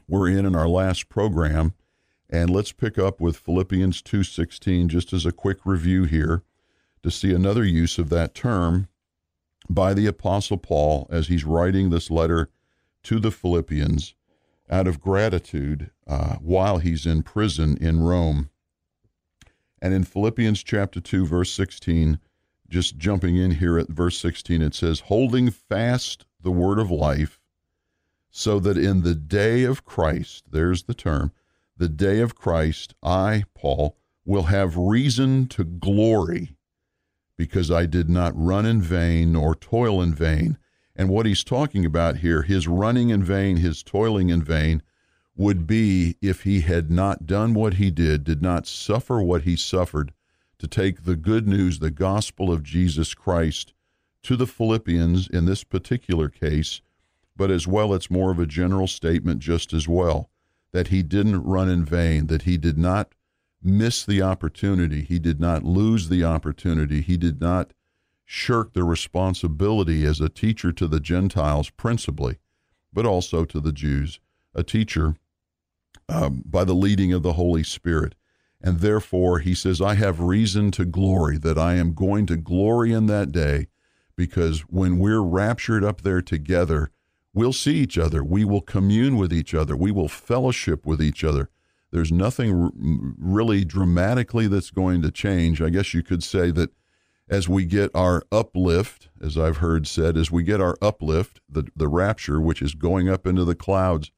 were 0.09 0.29
in 0.29 0.45
in 0.45 0.55
our 0.55 0.69
last 0.69 1.09
program 1.09 1.75
and 2.33 2.49
let's 2.49 2.73
pick 2.73 2.99
up 2.99 3.21
with 3.21 3.37
Philippians 3.37 4.01
2:16 4.01 4.89
just 4.89 5.13
as 5.13 5.27
a 5.27 5.33
quick 5.33 5.67
review 5.67 6.05
here 6.05 6.43
to 7.03 7.11
see 7.11 7.35
another 7.35 7.63
use 7.63 7.99
of 7.99 8.09
that 8.09 8.35
term 8.35 8.89
by 9.69 9.93
the 9.93 10.07
apostle 10.07 10.57
Paul 10.57 11.07
as 11.11 11.29
he's 11.29 11.45
writing 11.45 11.91
this 11.91 12.11
letter 12.11 12.49
to 13.03 13.21
the 13.21 13.31
Philippians 13.31 14.15
out 14.71 14.87
of 14.87 15.01
gratitude 15.01 15.91
uh, 16.07 16.37
while 16.37 16.79
he's 16.79 17.05
in 17.05 17.23
prison 17.23 17.77
in 17.77 18.01
Rome. 18.01 18.49
And 19.83 19.93
in 19.93 20.05
Philippians 20.05 20.63
chapter 20.63 21.01
2, 21.01 21.27
verse 21.27 21.51
16, 21.51 22.19
just 22.69 22.97
jumping 22.97 23.37
in 23.37 23.53
here 23.53 23.79
at 23.79 23.89
verse 23.89 24.17
16, 24.19 24.63
it 24.63 24.75
says, 24.75 25.01
Holding 25.01 25.51
fast 25.51 26.25
the 26.41 26.53
word 26.53 26.79
of 26.79 26.91
life, 26.91 27.41
so 28.31 28.59
that 28.61 28.79
in 28.79 29.03
the 29.03 29.15
day 29.15 29.65
of 29.65 29.85
Christ, 29.85 30.45
there's 30.51 30.85
the 30.85 30.95
term, 30.95 31.33
the 31.77 31.89
day 31.89 32.21
of 32.21 32.35
Christ, 32.35 32.95
I, 33.03 33.45
Paul, 33.55 33.97
will 34.25 34.45
have 34.45 34.77
reason 34.77 35.49
to 35.49 35.65
glory 35.65 36.57
because 37.37 37.71
I 37.71 37.87
did 37.87 38.09
not 38.09 38.33
run 38.37 38.67
in 38.67 38.81
vain 38.81 39.33
nor 39.33 39.55
toil 39.55 40.01
in 40.01 40.15
vain. 40.15 40.59
And 40.95 41.09
what 41.09 41.27
he's 41.27 41.43
talking 41.43 41.85
about 41.85 42.19
here, 42.19 42.43
his 42.43 42.69
running 42.69 43.11
in 43.11 43.25
vain, 43.25 43.57
his 43.57 43.83
toiling 43.83 44.29
in 44.29 44.43
vain, 44.43 44.83
would 45.35 45.67
be 45.67 46.17
if 46.21 46.43
he 46.43 46.61
had 46.61 46.91
not 46.91 47.27
done 47.27 47.55
what 47.55 47.75
he 47.75 47.91
did, 47.91 48.25
did 48.25 48.43
not 48.43 48.67
suffer 48.67 49.23
what 49.23 49.43
he 49.43 49.57
suffered 49.57 50.13
to 50.59 50.69
take 50.69 51.05
the 51.05 51.17
good 51.17 51.49
news, 51.49 51.79
the 51.79 51.91
gospel 51.91 52.53
of 52.53 52.63
Jesus 52.63 53.15
Christ 53.15 53.73
to 54.23 54.37
the 54.37 54.47
Philippians 54.47 55.27
in 55.29 55.47
this 55.47 55.65
particular 55.65 56.29
case, 56.29 56.81
but 57.37 57.51
as 57.51 57.67
well, 57.67 57.95
it's 57.95 58.11
more 58.11 58.31
of 58.31 58.39
a 58.39 58.47
general 58.47 58.87
statement 58.87 59.41
just 59.41 59.73
as 59.73 59.89
well 59.89 60.31
that 60.73 60.89
he 60.89 61.03
didn't 61.03 61.45
run 61.45 61.69
in 61.69 61.85
vain, 61.85 62.27
that 62.27 62.43
he 62.43 62.57
did 62.57 62.79
not 62.79 63.15
miss 63.63 64.05
the 64.05 64.21
opportunity, 64.21 65.03
he 65.03 65.19
did 65.19 65.41
not 65.41 65.63
lose 65.63 66.09
the 66.09 66.25
opportunity, 66.25 67.01
he 67.01 67.17
did 67.17 67.41
not 67.41 67.73
shirk 68.25 68.73
the 68.73 68.83
responsibility 68.83 70.05
as 70.05 70.21
a 70.21 70.29
teacher 70.29 70.73
to 70.73 70.89
the 70.89 71.01
Gentiles 71.01 71.71
principally, 71.71 72.39
but 72.93 73.07
also 73.07 73.45
to 73.45 73.61
the 73.61 73.73
Jews, 73.73 74.21
a 74.55 74.63
teacher 74.63 75.17
um, 76.09 76.43
by 76.45 76.65
the 76.65 76.75
leading 76.75 77.13
of 77.13 77.23
the 77.23 77.35
Holy 77.35 77.63
Spirit. 77.63 78.15
And 78.61 78.81
therefore, 78.81 79.41
he 79.41 79.55
says, 79.55 79.81
I 79.81 79.95
have 79.95 80.21
reason 80.21 80.71
to 80.73 80.85
glory, 80.85 81.37
that 81.39 81.59
I 81.59 81.75
am 81.75 81.95
going 81.95 82.27
to 82.27 82.37
glory 82.37 82.93
in 82.93 83.07
that 83.07 83.33
day, 83.33 83.67
because 84.17 84.61
when 84.61 84.99
we're 84.99 85.21
raptured 85.21 85.85
up 85.85 86.03
there 86.03 86.23
together, 86.23 86.91
we'll 87.35 87.53
see 87.53 87.77
each 87.77 87.99
other. 87.99 88.23
We 88.23 88.45
will 88.45 88.61
commune 88.61 89.17
with 89.17 89.33
each 89.33 89.55
other. 89.55 89.77
We 89.77 89.91
will 89.91 90.09
fellowship 90.09 90.85
with 90.87 91.03
each 91.03 91.25
other. 91.25 91.49
There's 91.91 92.13
nothing 92.13 92.63
r- 92.63 92.71
really 92.75 93.65
dramatically 93.65 94.47
that's 94.47 94.71
going 94.71 95.03
to 95.03 95.11
change. 95.11 95.61
I 95.61 95.71
guess 95.71 95.95
you 95.95 96.03
could 96.03 96.23
say 96.23 96.51
that 96.53 96.71
as 97.29 97.49
we 97.49 97.65
get 97.65 97.91
our 97.95 98.23
uplift, 98.31 99.09
as 99.21 99.39
I've 99.39 99.59
heard 99.59 99.87
said, 99.87 100.17
as 100.17 100.31
we 100.31 100.43
get 100.43 100.61
our 100.61 100.77
uplift, 100.83 101.41
the, 101.49 101.65
the 101.77 101.89
rapture, 101.89 102.41
which 102.41 102.61
is 102.61 102.75
going 102.75 103.09
up 103.09 103.27
into 103.27 103.45
the 103.45 103.55
clouds 103.55 104.11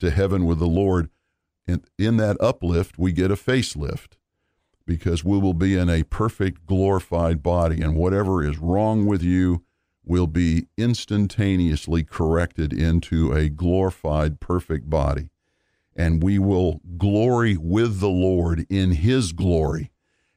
to 0.00 0.10
heaven 0.10 0.44
with 0.46 0.58
the 0.58 0.66
Lord, 0.66 1.10
in, 1.66 1.84
in 1.98 2.16
that 2.16 2.36
uplift, 2.40 2.98
we 2.98 3.12
get 3.12 3.30
a 3.30 3.36
facelift 3.36 4.16
because 4.86 5.24
we 5.24 5.38
will 5.38 5.54
be 5.54 5.76
in 5.76 5.88
a 5.88 6.02
perfect 6.02 6.66
glorified 6.66 7.42
body, 7.42 7.80
and 7.80 7.94
whatever 7.94 8.42
is 8.44 8.58
wrong 8.58 9.06
with 9.06 9.22
you 9.22 9.64
will 10.04 10.26
be 10.26 10.66
instantaneously 10.76 12.02
corrected 12.02 12.72
into 12.72 13.32
a 13.32 13.48
glorified, 13.48 14.40
perfect 14.40 14.90
body. 14.90 15.30
And 15.94 16.22
we 16.22 16.38
will 16.38 16.80
glory 16.96 17.56
with 17.56 18.00
the 18.00 18.08
Lord 18.08 18.66
in 18.68 18.92
His 18.92 19.32
glory 19.32 19.90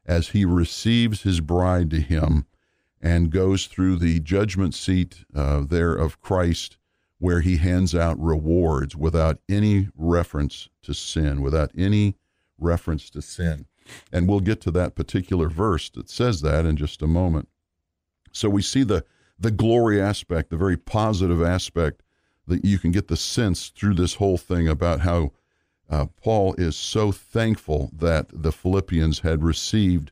as 0.05 0.29
He 0.29 0.45
receives 0.45 1.23
His 1.23 1.41
bride 1.41 1.89
to 1.91 2.01
Him 2.01 2.45
and 3.01 3.29
goes 3.29 3.67
through 3.67 3.97
the 3.97 4.19
judgment 4.19 4.73
seat 4.73 5.25
uh, 5.33 5.61
there 5.67 5.93
of 5.95 6.21
Christ 6.21 6.77
where 7.19 7.41
he 7.41 7.57
hands 7.57 7.95
out 7.95 8.19
rewards 8.19 8.95
without 8.95 9.39
any 9.47 9.89
reference 9.95 10.69
to 10.83 10.93
sin, 10.93 11.41
without 11.41 11.71
any 11.77 12.15
reference 12.57 13.09
to 13.09 13.21
sin. 13.21 13.65
And 14.11 14.27
we'll 14.27 14.39
get 14.41 14.61
to 14.61 14.71
that 14.71 14.95
particular 14.95 15.49
verse 15.49 15.89
that 15.91 16.09
says 16.09 16.41
that 16.41 16.65
in 16.65 16.75
just 16.75 17.01
a 17.01 17.07
moment. 17.07 17.47
So 18.31 18.49
we 18.49 18.61
see 18.61 18.83
the, 18.83 19.05
the 19.39 19.51
glory 19.51 20.01
aspect, 20.01 20.49
the 20.49 20.57
very 20.57 20.77
positive 20.77 21.41
aspect 21.41 22.01
that 22.47 22.63
you 22.63 22.79
can 22.79 22.91
get 22.91 23.07
the 23.07 23.17
sense 23.17 23.69
through 23.69 23.95
this 23.95 24.15
whole 24.15 24.37
thing 24.37 24.67
about 24.67 25.01
how 25.01 25.31
uh, 25.89 26.05
Paul 26.21 26.55
is 26.57 26.75
so 26.75 27.11
thankful 27.11 27.91
that 27.93 28.27
the 28.31 28.51
Philippians 28.51 29.19
had 29.19 29.43
received 29.43 30.11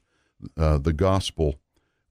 uh, 0.57 0.77
the 0.77 0.93
gospel 0.93 1.55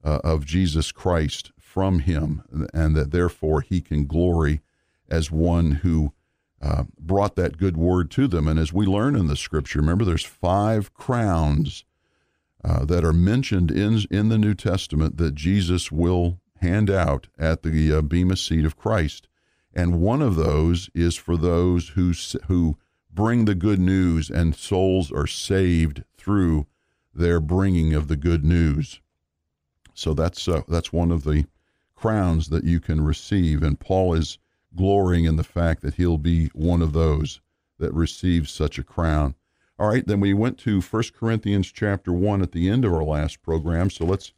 uh, 0.03 0.19
of 0.23 0.45
Jesus 0.45 0.91
Christ 0.91 1.51
from 1.57 1.99
him, 1.99 2.43
and 2.73 2.95
that 2.95 3.11
therefore 3.11 3.61
he 3.61 3.81
can 3.81 4.05
glory 4.05 4.61
as 5.09 5.31
one 5.31 5.71
who 5.71 6.13
uh, 6.61 6.83
brought 6.99 7.35
that 7.35 7.57
good 7.57 7.77
word 7.77 8.09
to 8.11 8.27
them. 8.27 8.47
And 8.47 8.59
as 8.59 8.71
we 8.71 8.85
learn 8.85 9.15
in 9.15 9.27
the 9.27 9.35
scripture, 9.35 9.79
remember 9.79 10.05
there's 10.05 10.23
five 10.23 10.93
crowns 10.93 11.83
uh, 12.63 12.85
that 12.85 13.03
are 13.03 13.13
mentioned 13.13 13.71
in, 13.71 13.99
in 14.09 14.29
the 14.29 14.37
New 14.37 14.53
Testament 14.53 15.17
that 15.17 15.35
Jesus 15.35 15.91
will 15.91 16.39
hand 16.63 16.89
out 16.89 17.27
at 17.37 17.61
the 17.61 17.93
uh, 17.93 18.01
Bema 18.01 18.35
seat 18.35 18.65
of 18.65 18.77
Christ. 18.77 19.27
And 19.73 20.01
one 20.01 20.21
of 20.21 20.35
those 20.35 20.89
is 20.95 21.15
for 21.15 21.37
those 21.37 21.89
who, 21.89 22.13
who 22.47 22.77
bring 23.13 23.45
the 23.45 23.55
good 23.55 23.79
news 23.79 24.29
and 24.29 24.55
souls 24.55 25.11
are 25.11 25.27
saved 25.27 26.03
through 26.17 26.65
their 27.13 27.39
bringing 27.39 27.93
of 27.93 28.07
the 28.07 28.15
good 28.15 28.43
news. 28.43 29.01
So 29.93 30.13
that's, 30.13 30.47
uh, 30.47 30.61
that's 30.67 30.91
one 30.91 31.11
of 31.11 31.23
the 31.23 31.45
crowns 31.95 32.49
that 32.49 32.63
you 32.63 32.79
can 32.79 33.01
receive. 33.03 33.61
And 33.61 33.79
Paul 33.79 34.13
is 34.13 34.39
glorying 34.75 35.25
in 35.25 35.35
the 35.35 35.43
fact 35.43 35.81
that 35.81 35.95
he'll 35.95 36.17
be 36.17 36.47
one 36.53 36.81
of 36.81 36.93
those 36.93 37.41
that 37.77 37.93
receives 37.93 38.51
such 38.51 38.79
a 38.79 38.83
crown. 38.83 39.35
All 39.77 39.89
right, 39.89 40.05
then 40.05 40.19
we 40.19 40.33
went 40.33 40.57
to 40.59 40.81
1 40.81 41.03
Corinthians 41.17 41.71
chapter 41.71 42.13
1 42.13 42.41
at 42.41 42.51
the 42.51 42.69
end 42.69 42.85
of 42.85 42.93
our 42.93 43.03
last 43.03 43.41
program, 43.41 43.89
so 43.89 44.05
let's 44.05 44.31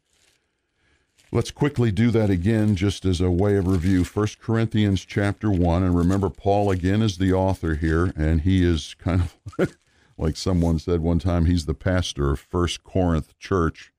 let's 1.32 1.50
quickly 1.50 1.90
do 1.90 2.10
that 2.10 2.30
again 2.30 2.76
just 2.76 3.04
as 3.04 3.20
a 3.20 3.30
way 3.30 3.56
of 3.56 3.66
review. 3.66 4.04
1 4.04 4.28
Corinthians 4.40 5.04
chapter 5.04 5.50
1 5.50 5.82
and 5.82 5.96
remember 5.96 6.30
Paul 6.30 6.70
again 6.70 7.02
is 7.02 7.18
the 7.18 7.32
author 7.32 7.74
here 7.74 8.12
and 8.16 8.42
he 8.42 8.64
is 8.64 8.94
kind 8.98 9.22
of 9.22 9.76
like 10.18 10.36
someone 10.36 10.78
said 10.78 11.00
one 11.00 11.18
time 11.18 11.46
he's 11.46 11.66
the 11.66 11.74
pastor 11.74 12.30
of 12.30 12.40
First 12.40 12.82
Corinth 12.84 13.38
Church 13.38 13.92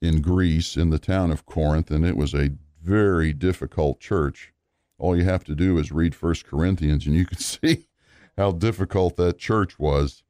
in 0.00 0.20
Greece 0.20 0.76
in 0.76 0.90
the 0.90 0.98
town 0.98 1.30
of 1.30 1.46
Corinth 1.46 1.90
and 1.90 2.04
it 2.04 2.16
was 2.16 2.34
a 2.34 2.52
very 2.82 3.32
difficult 3.32 4.00
church 4.00 4.54
all 4.98 5.16
you 5.16 5.24
have 5.24 5.44
to 5.44 5.54
do 5.54 5.78
is 5.78 5.92
read 5.92 6.14
First 6.14 6.46
Corinthians, 6.46 7.06
and 7.06 7.14
you 7.14 7.26
can 7.26 7.38
see 7.38 7.88
how 8.36 8.52
difficult 8.52 9.16
that 9.16 9.38
church 9.38 9.78
was. 9.78 10.22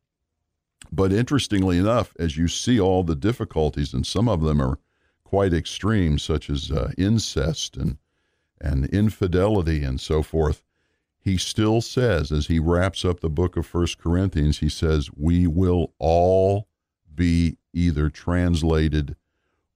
But 0.93 1.13
interestingly 1.13 1.79
enough, 1.79 2.15
as 2.19 2.37
you 2.37 2.49
see 2.49 2.79
all 2.79 3.03
the 3.03 3.17
difficulties, 3.17 3.95
and 3.95 4.07
some 4.07 4.29
of 4.29 4.43
them 4.43 4.61
are 4.61 4.79
quite 5.35 5.53
extreme, 5.53 6.17
such 6.17 6.49
as 6.49 6.71
uh, 6.71 6.93
incest 6.97 7.77
and 7.77 7.99
and 8.61 8.87
infidelity 8.87 9.83
and 9.83 10.01
so 10.01 10.23
forth, 10.23 10.63
he 11.19 11.37
still 11.37 11.81
says, 11.81 12.31
as 12.31 12.47
he 12.47 12.61
wraps 12.61 13.05
up 13.05 13.19
the 13.19 13.29
book 13.29 13.57
of 13.57 13.67
First 13.67 13.99
Corinthians, 13.99 14.61
he 14.61 14.69
says, 14.69 15.11
"We 15.17 15.49
will 15.49 15.93
all 15.99 16.69
be 17.13 17.59
either 17.73 18.11
translated 18.11 19.17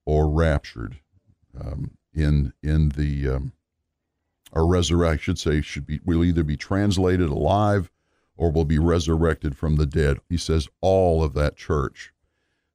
or 0.05 0.29
raptured 0.29 1.01
um, 1.59 1.91
in 2.13 2.53
in 2.63 2.89
the 2.89 3.27
um, 3.27 3.51
or 4.53 4.65
resurrect, 4.65 5.19
I 5.19 5.21
should 5.21 5.39
say, 5.39 5.59
should 5.59 5.85
be 5.85 5.99
will 6.05 6.23
either 6.23 6.45
be 6.45 6.55
translated 6.55 7.29
alive 7.29 7.91
or 8.37 8.49
will 8.49 8.63
be 8.63 8.79
resurrected 8.79 9.57
from 9.57 9.75
the 9.75 9.85
dead. 9.85 10.19
He 10.29 10.37
says 10.37 10.69
all 10.79 11.21
of 11.21 11.33
that 11.33 11.57
church. 11.57 12.13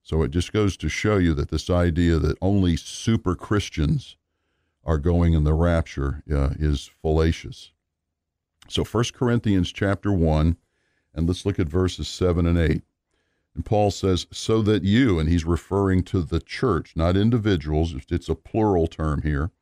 So 0.05 0.23
it 0.23 0.31
just 0.31 0.53
goes 0.53 0.77
to 0.77 0.89
show 0.91 1.17
you 1.17 1.33
that 1.35 1.49
this 1.49 1.71
idea 1.71 2.19
that 2.19 2.37
only 2.43 2.77
super 2.77 3.35
Christians 3.35 4.17
are 4.85 4.99
going 4.99 5.33
in 5.33 5.45
the 5.45 5.55
rapture 5.55 6.23
uh, 6.31 6.51
is 6.59 6.91
fallacious. 7.01 7.73
So 8.69 8.85
1 8.85 9.05
Corinthians 9.15 9.73
chapter 9.73 10.13
1, 10.13 10.57
and 11.15 11.27
let's 11.27 11.47
look 11.47 11.59
at 11.59 11.69
verses 11.69 12.07
7 12.07 12.47
and 12.47 12.59
8. 12.59 12.83
And 13.55 13.65
Paul 13.65 13.91
says, 13.91 14.27
so 14.31 14.61
that 14.63 14.85
you, 14.85 15.19
and 15.19 15.29
he's 15.29 15.47
referring 15.47 16.03
to 16.05 16.21
the 16.21 16.41
church, 16.41 16.93
not 16.95 17.17
individuals, 17.17 17.95
it's 18.11 18.29
a 18.29 18.35
plural 18.35 18.87
term 18.87 19.23
here 19.23 19.53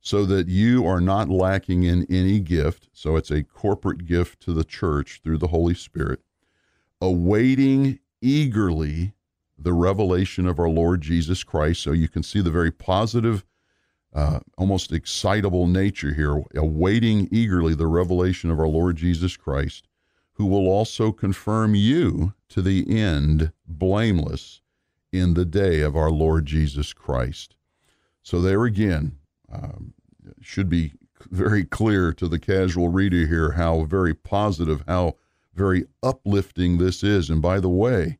so 0.00 0.24
that 0.24 0.48
you 0.48 0.86
are 0.86 1.00
not 1.00 1.28
lacking 1.28 1.82
in 1.82 2.06
any 2.08 2.38
gift. 2.38 2.88
So 2.92 3.16
it's 3.16 3.30
a 3.30 3.42
corporate 3.42 4.06
gift 4.06 4.40
to 4.42 4.52
the 4.52 4.64
church 4.64 5.20
through 5.22 5.38
the 5.38 5.48
Holy 5.48 5.74
Spirit, 5.74 6.20
awaiting 7.00 7.98
eagerly 8.22 9.14
the 9.62 9.72
revelation 9.72 10.46
of 10.46 10.58
our 10.58 10.68
Lord 10.68 11.02
Jesus 11.02 11.44
Christ. 11.44 11.82
So 11.82 11.92
you 11.92 12.08
can 12.08 12.22
see 12.22 12.40
the 12.40 12.50
very 12.50 12.70
positive, 12.70 13.44
uh, 14.14 14.40
almost 14.56 14.92
excitable 14.92 15.66
nature 15.66 16.14
here, 16.14 16.42
awaiting 16.54 17.28
eagerly 17.30 17.74
the 17.74 17.86
revelation 17.86 18.50
of 18.50 18.58
our 18.58 18.68
Lord 18.68 18.96
Jesus 18.96 19.36
Christ, 19.36 19.86
who 20.32 20.46
will 20.46 20.68
also 20.68 21.12
confirm 21.12 21.74
you 21.74 22.32
to 22.48 22.62
the 22.62 22.86
end 22.88 23.52
blameless 23.66 24.62
in 25.12 25.34
the 25.34 25.44
day 25.44 25.82
of 25.82 25.96
our 25.96 26.10
Lord 26.10 26.46
Jesus 26.46 26.92
Christ. 26.92 27.56
So 28.22 28.40
there 28.40 28.64
again, 28.64 29.18
um, 29.52 29.92
should 30.40 30.68
be 30.68 30.92
very 31.30 31.64
clear 31.64 32.12
to 32.14 32.28
the 32.28 32.38
casual 32.38 32.88
reader 32.88 33.26
here 33.26 33.52
how 33.52 33.84
very 33.84 34.14
positive, 34.14 34.82
how 34.86 35.16
very 35.54 35.84
uplifting 36.02 36.78
this 36.78 37.02
is. 37.02 37.28
And 37.28 37.42
by 37.42 37.60
the 37.60 37.68
way, 37.68 38.18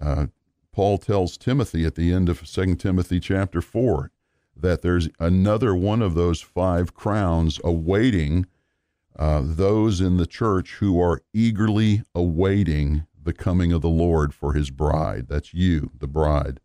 uh, 0.00 0.26
Paul 0.74 0.98
tells 0.98 1.36
Timothy 1.36 1.84
at 1.84 1.94
the 1.94 2.12
end 2.12 2.28
of 2.28 2.44
2 2.44 2.74
Timothy 2.74 3.20
chapter 3.20 3.62
4 3.62 4.10
that 4.56 4.82
there's 4.82 5.08
another 5.20 5.72
one 5.72 6.02
of 6.02 6.14
those 6.14 6.40
five 6.40 6.94
crowns 6.94 7.60
awaiting 7.62 8.46
uh, 9.16 9.40
those 9.44 10.00
in 10.00 10.16
the 10.16 10.26
church 10.26 10.72
who 10.80 11.00
are 11.00 11.22
eagerly 11.32 12.02
awaiting 12.12 13.06
the 13.22 13.32
coming 13.32 13.70
of 13.70 13.82
the 13.82 13.88
Lord 13.88 14.34
for 14.34 14.54
his 14.54 14.70
bride. 14.70 15.28
That's 15.28 15.54
you, 15.54 15.92
the 15.96 16.08
bride. 16.08 16.58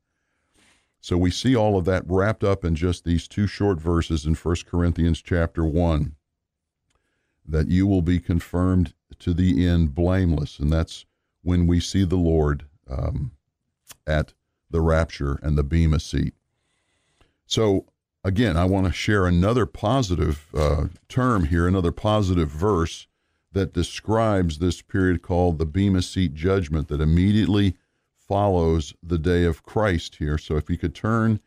So 1.00 1.16
we 1.16 1.30
see 1.30 1.56
all 1.56 1.78
of 1.78 1.86
that 1.86 2.04
wrapped 2.08 2.44
up 2.44 2.66
in 2.66 2.74
just 2.74 3.06
these 3.06 3.28
two 3.28 3.46
short 3.46 3.80
verses 3.80 4.26
in 4.26 4.34
1 4.34 4.56
Corinthians 4.66 5.22
chapter 5.22 5.64
1 5.64 6.16
that 7.46 7.68
you 7.68 7.86
will 7.86 8.02
be 8.02 8.20
confirmed 8.20 8.96
to 9.20 9.36
the 9.36 9.68
end 9.68 9.94
blameless. 9.94 10.58
And 10.58 10.74
that's 10.74 11.06
when 11.44 11.68
we 11.68 11.80
see 11.80 12.04
the 12.06 12.16
Lord 12.16 12.66
um, 12.90 13.34
at 14.10 14.34
the 14.70 14.82
rapture 14.82 15.40
and 15.42 15.58
the 15.58 15.64
Bema 15.64 16.00
seat. 16.00 16.34
So, 17.46 17.86
again, 18.24 18.58
I 18.58 18.66
want 18.66 18.86
to 18.88 18.92
share 18.92 19.26
another 19.26 19.66
positive 19.66 20.48
uh, 20.54 20.86
term 21.08 21.46
here, 21.46 21.68
another 21.68 21.92
positive 21.92 22.50
verse 22.50 23.08
that 23.52 23.74
describes 23.74 24.60
this 24.60 24.82
period 24.82 25.22
called 25.22 25.58
the 25.58 25.66
Bema 25.66 26.02
Seat 26.02 26.36
judgment 26.36 26.88
that 26.90 27.02
immediately 27.02 27.76
follows 28.16 28.94
the 29.02 29.18
day 29.18 29.46
of 29.46 29.64
Christ 29.64 30.18
here. 30.18 30.38
So, 30.38 30.58
if 30.58 30.70
you 30.70 30.78
could 30.78 30.94
turn 30.94 31.40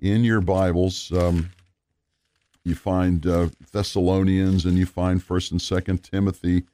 in 0.00 0.24
your 0.24 0.40
Bibles, 0.40 1.10
um, 1.12 1.50
you 2.64 2.74
find 2.74 3.26
uh, 3.26 3.48
Thessalonians 3.72 4.66
and 4.66 4.76
you 4.76 4.86
find 4.86 5.22
First 5.22 5.52
and 5.52 5.62
Second 5.62 6.04
Timothy, 6.04 6.64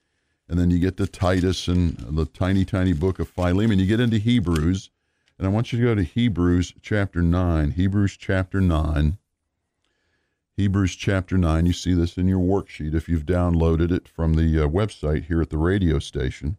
and 0.48 0.58
then 0.58 0.70
you 0.70 0.78
get 0.78 0.96
to 0.96 1.06
Titus 1.06 1.68
and 1.68 1.96
the 1.96 2.26
tiny, 2.26 2.64
tiny 2.64 2.92
book 2.92 3.18
of 3.18 3.28
Philemon. 3.28 3.78
You 3.78 3.86
get 3.86 4.00
into 4.00 4.18
Hebrews, 4.18 4.90
and 5.38 5.46
I 5.46 5.50
want 5.50 5.72
you 5.72 5.78
to 5.80 5.84
go 5.84 5.94
to 5.94 6.02
Hebrews 6.02 6.74
chapter 6.80 7.20
9. 7.20 7.72
Hebrews 7.72 8.16
chapter 8.16 8.60
9. 8.60 9.18
Hebrews 10.56 10.94
chapter 10.94 11.36
9. 11.36 11.66
You 11.66 11.72
see 11.72 11.92
this 11.92 12.16
in 12.16 12.28
your 12.28 12.38
worksheet 12.38 12.94
if 12.94 13.08
you've 13.08 13.26
downloaded 13.26 13.90
it 13.90 14.08
from 14.08 14.34
the 14.34 14.64
uh, 14.64 14.68
website 14.68 15.24
here 15.24 15.42
at 15.42 15.50
the 15.50 15.58
radio 15.58 15.98
station. 15.98 16.56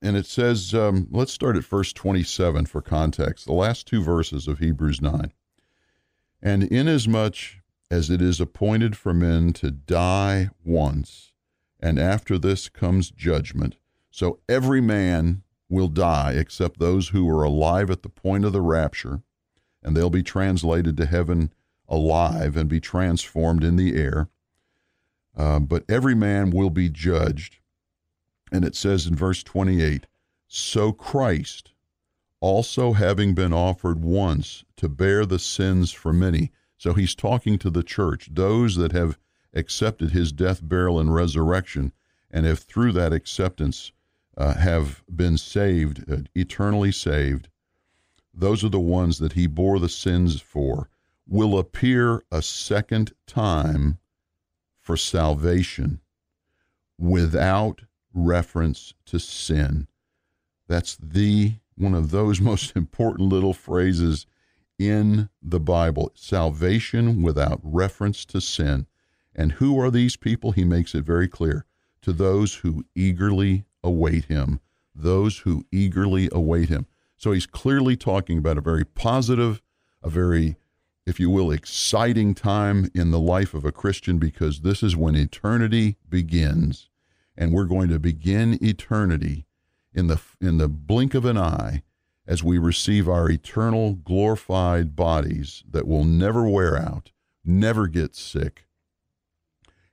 And 0.00 0.16
it 0.16 0.26
says, 0.26 0.74
um, 0.74 1.08
let's 1.10 1.32
start 1.32 1.56
at 1.56 1.64
verse 1.64 1.92
27 1.92 2.66
for 2.66 2.82
context, 2.82 3.46
the 3.46 3.52
last 3.52 3.86
two 3.86 4.02
verses 4.02 4.46
of 4.46 4.58
Hebrews 4.58 5.00
9. 5.00 5.32
And 6.40 6.64
inasmuch 6.64 7.36
as 7.90 8.10
it 8.10 8.22
is 8.22 8.40
appointed 8.40 8.96
for 8.96 9.12
men 9.12 9.52
to 9.54 9.70
die 9.70 10.50
once, 10.64 11.32
and 11.80 11.98
after 11.98 12.38
this 12.38 12.68
comes 12.68 13.10
judgment, 13.10 13.76
so 14.10 14.40
every 14.48 14.80
man 14.80 15.42
will 15.72 15.88
die 15.88 16.34
except 16.34 16.78
those 16.78 17.08
who 17.08 17.28
are 17.30 17.42
alive 17.42 17.90
at 17.90 18.02
the 18.02 18.08
point 18.08 18.44
of 18.44 18.52
the 18.52 18.60
rapture, 18.60 19.22
and 19.82 19.96
they'll 19.96 20.10
be 20.10 20.22
translated 20.22 20.98
to 20.98 21.06
heaven 21.06 21.50
alive 21.88 22.56
and 22.56 22.68
be 22.68 22.78
transformed 22.78 23.64
in 23.64 23.76
the 23.76 23.96
air. 23.96 24.28
Uh, 25.34 25.58
but 25.58 25.82
every 25.88 26.14
man 26.14 26.50
will 26.50 26.68
be 26.68 26.90
judged. 26.90 27.56
And 28.52 28.66
it 28.66 28.76
says 28.76 29.06
in 29.06 29.16
verse 29.16 29.42
28 29.42 30.06
So 30.46 30.92
Christ, 30.92 31.72
also 32.40 32.92
having 32.92 33.34
been 33.34 33.54
offered 33.54 34.04
once 34.04 34.64
to 34.76 34.90
bear 34.90 35.24
the 35.24 35.38
sins 35.38 35.90
for 35.90 36.12
many. 36.12 36.52
So 36.76 36.92
he's 36.92 37.14
talking 37.14 37.58
to 37.58 37.70
the 37.70 37.82
church, 37.82 38.28
those 38.30 38.76
that 38.76 38.92
have 38.92 39.18
accepted 39.54 40.10
his 40.10 40.32
death, 40.32 40.60
burial, 40.62 41.00
and 41.00 41.14
resurrection, 41.14 41.92
and 42.30 42.44
have 42.44 42.58
through 42.58 42.92
that 42.92 43.14
acceptance 43.14 43.92
uh, 44.36 44.54
have 44.54 45.02
been 45.14 45.36
saved, 45.36 46.10
uh, 46.10 46.18
eternally 46.34 46.92
saved, 46.92 47.48
those 48.34 48.64
are 48.64 48.70
the 48.70 48.80
ones 48.80 49.18
that 49.18 49.34
he 49.34 49.46
bore 49.46 49.78
the 49.78 49.88
sins 49.88 50.40
for, 50.40 50.88
will 51.28 51.58
appear 51.58 52.22
a 52.30 52.42
second 52.42 53.12
time 53.26 53.98
for 54.80 54.96
salvation 54.96 56.00
without 56.98 57.82
reference 58.14 58.94
to 59.06 59.18
sin. 59.18 59.86
That's 60.66 60.96
the 60.96 61.54
one 61.76 61.94
of 61.94 62.10
those 62.10 62.40
most 62.52 62.76
important 62.76 63.28
little 63.28 63.54
phrases 63.54 64.26
in 64.78 65.28
the 65.42 65.60
Bible 65.60 66.12
salvation 66.14 67.22
without 67.22 67.60
reference 67.62 68.24
to 68.26 68.40
sin. 68.40 68.86
And 69.34 69.52
who 69.52 69.78
are 69.80 69.90
these 69.90 70.16
people? 70.16 70.52
He 70.52 70.64
makes 70.64 70.94
it 70.94 71.04
very 71.04 71.28
clear 71.28 71.64
to 72.02 72.12
those 72.12 72.56
who 72.56 72.84
eagerly 72.94 73.64
await 73.82 74.26
him, 74.26 74.60
those 74.94 75.38
who 75.38 75.64
eagerly 75.70 76.28
await 76.32 76.68
him. 76.68 76.86
So 77.16 77.32
he's 77.32 77.46
clearly 77.46 77.96
talking 77.96 78.38
about 78.38 78.58
a 78.58 78.62
very 78.62 78.84
positive, 78.84 79.62
a 80.02 80.10
very, 80.10 80.56
if 81.06 81.20
you 81.20 81.30
will, 81.30 81.50
exciting 81.50 82.34
time 82.34 82.90
in 82.94 83.10
the 83.10 83.20
life 83.20 83.54
of 83.54 83.64
a 83.64 83.72
Christian 83.72 84.18
because 84.18 84.60
this 84.60 84.82
is 84.82 84.96
when 84.96 85.14
eternity 85.14 85.96
begins. 86.08 86.88
And 87.36 87.52
we're 87.52 87.64
going 87.64 87.88
to 87.90 87.98
begin 87.98 88.58
eternity 88.60 89.46
in 89.94 90.08
the, 90.08 90.20
in 90.40 90.58
the 90.58 90.68
blink 90.68 91.14
of 91.14 91.24
an 91.24 91.38
eye 91.38 91.82
as 92.26 92.42
we 92.42 92.58
receive 92.58 93.08
our 93.08 93.30
eternal 93.30 93.94
glorified 93.94 94.94
bodies 94.94 95.64
that 95.68 95.86
will 95.86 96.04
never 96.04 96.48
wear 96.48 96.76
out, 96.76 97.10
never 97.44 97.86
get 97.86 98.14
sick. 98.14 98.66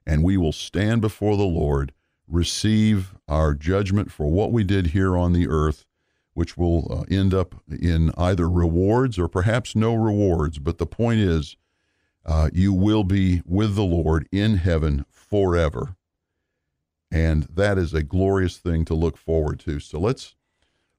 And 0.06 0.23
we 0.23 0.38
will 0.38 0.52
stand 0.52 1.02
before 1.02 1.38
the 1.38 1.43
Lord 1.43 1.93
receive 2.30 3.13
our 3.28 3.54
judgment 3.54 4.12
for 4.12 4.28
what 4.28 4.52
we 4.52 4.63
did 4.63 4.88
here 4.88 5.18
on 5.18 5.34
the 5.34 5.48
earth, 5.48 5.86
which 6.34 6.58
will 6.58 6.88
uh, 6.92 7.04
end 7.13 7.34
up 7.34 7.56
in 7.70 8.12
either 8.18 8.50
rewards 8.50 9.18
or 9.18 9.28
perhaps 9.28 9.76
no 9.76 9.96
rewards. 9.96 10.60
But 10.60 10.78
the 10.78 10.86
point 10.86 11.20
is, 11.20 11.58
uh, 12.26 12.50
you 12.54 12.74
will 12.74 13.04
be 13.04 13.42
with 13.46 13.76
the 13.76 13.84
Lord 13.84 14.28
in 14.32 14.58
heaven 14.58 15.06
forever. 15.10 15.96
And 17.12 17.44
that 17.44 17.78
is 17.78 17.94
a 17.94 18.04
glorious 18.04 18.58
thing 18.58 18.86
to 18.86 18.94
look 18.94 19.18
forward 19.18 19.60
to. 19.62 19.80
So 19.80 20.00
let's 20.00 20.36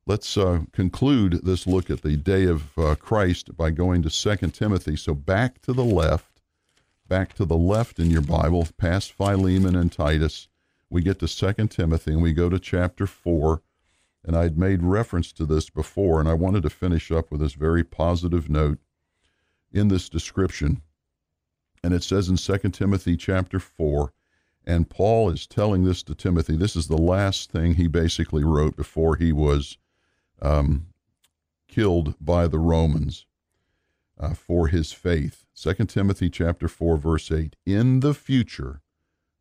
let's 0.06 0.36
uh, 0.36 0.62
conclude 0.72 1.44
this 1.44 1.68
look 1.68 1.88
at 1.88 2.02
the 2.02 2.16
day 2.16 2.46
of 2.46 2.76
uh, 2.76 2.96
Christ 2.96 3.56
by 3.56 3.70
going 3.70 4.02
to 4.02 4.10
Second 4.10 4.52
Timothy. 4.52 4.96
So 4.96 5.14
back 5.14 5.60
to 5.62 5.72
the 5.72 5.84
left, 5.84 6.40
back 7.06 7.34
to 7.34 7.44
the 7.44 7.56
left 7.56 8.00
in 8.00 8.10
your 8.10 8.22
Bible, 8.22 8.66
past 8.76 9.12
Philemon 9.12 9.76
and 9.76 9.92
Titus 9.92 10.48
we 10.90 11.02
get 11.02 11.20
to 11.20 11.28
Second 11.28 11.70
Timothy 11.70 12.12
and 12.12 12.22
we 12.22 12.32
go 12.32 12.48
to 12.48 12.58
chapter 12.58 13.06
4. 13.06 13.62
And 14.24 14.36
I'd 14.36 14.58
made 14.58 14.82
reference 14.82 15.32
to 15.32 15.46
this 15.46 15.70
before, 15.70 16.20
and 16.20 16.28
I 16.28 16.34
wanted 16.34 16.62
to 16.64 16.70
finish 16.70 17.10
up 17.10 17.30
with 17.30 17.40
this 17.40 17.54
very 17.54 17.82
positive 17.82 18.50
note 18.50 18.78
in 19.72 19.88
this 19.88 20.10
description. 20.10 20.82
And 21.82 21.94
it 21.94 22.02
says 22.02 22.28
in 22.28 22.36
Second 22.36 22.72
Timothy 22.72 23.16
chapter 23.16 23.58
4, 23.58 24.12
and 24.66 24.90
Paul 24.90 25.30
is 25.30 25.46
telling 25.46 25.84
this 25.84 26.02
to 26.02 26.14
Timothy. 26.14 26.54
This 26.54 26.76
is 26.76 26.88
the 26.88 26.98
last 26.98 27.50
thing 27.50 27.74
he 27.74 27.86
basically 27.86 28.44
wrote 28.44 28.76
before 28.76 29.16
he 29.16 29.32
was 29.32 29.78
um, 30.42 30.88
killed 31.66 32.14
by 32.20 32.46
the 32.46 32.58
Romans 32.58 33.24
uh, 34.18 34.34
for 34.34 34.68
his 34.68 34.92
faith. 34.92 35.46
Second 35.54 35.86
Timothy 35.86 36.28
chapter 36.28 36.68
4, 36.68 36.98
verse 36.98 37.32
8. 37.32 37.56
In 37.64 38.00
the 38.00 38.12
future, 38.12 38.82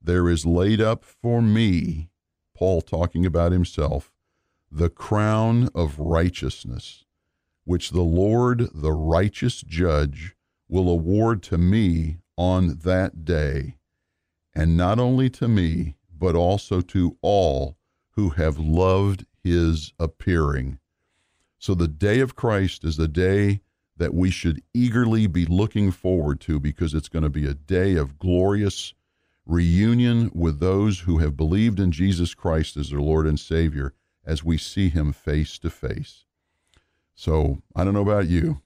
there 0.01 0.29
is 0.29 0.45
laid 0.45 0.81
up 0.81 1.03
for 1.03 1.41
me, 1.41 2.09
Paul 2.53 2.81
talking 2.81 3.25
about 3.25 3.51
himself, 3.51 4.11
the 4.71 4.89
crown 4.89 5.69
of 5.73 5.99
righteousness, 5.99 7.05
which 7.65 7.91
the 7.91 8.01
Lord, 8.01 8.69
the 8.73 8.91
righteous 8.91 9.61
judge, 9.61 10.35
will 10.67 10.89
award 10.89 11.41
to 11.43 11.57
me 11.57 12.19
on 12.37 12.79
that 12.83 13.25
day, 13.25 13.75
and 14.53 14.77
not 14.77 14.99
only 14.99 15.29
to 15.31 15.47
me, 15.47 15.95
but 16.17 16.35
also 16.35 16.81
to 16.81 17.17
all 17.21 17.77
who 18.11 18.29
have 18.29 18.59
loved 18.59 19.25
his 19.43 19.93
appearing. 19.99 20.79
So 21.57 21.73
the 21.73 21.87
day 21.87 22.19
of 22.19 22.35
Christ 22.35 22.83
is 22.83 22.97
the 22.97 23.07
day 23.07 23.61
that 23.97 24.13
we 24.13 24.29
should 24.29 24.61
eagerly 24.73 25.27
be 25.27 25.45
looking 25.45 25.91
forward 25.91 26.39
to 26.41 26.59
because 26.59 26.93
it's 26.93 27.09
going 27.09 27.23
to 27.23 27.29
be 27.29 27.45
a 27.45 27.53
day 27.53 27.95
of 27.95 28.17
glorious 28.17 28.93
reunion 29.49 30.29
with 30.33 30.59
those 30.59 31.01
who 31.01 31.17
have 31.17 31.35
believed 31.35 31.79
in 31.79 31.91
Jesus 31.91 32.35
Christ 32.35 32.77
as 32.77 32.91
their 32.91 33.01
Lord 33.01 33.25
and 33.25 33.39
Savior 33.39 33.93
as 34.23 34.43
we 34.43 34.57
see 34.57 34.89
Him 34.89 35.11
face 35.11 35.57
to 35.59 35.69
face. 35.69 36.25
So 37.15 37.63
I 37.75 37.83
don't 37.83 37.95
know 37.95 38.01
about 38.01 38.27
you, 38.27 38.61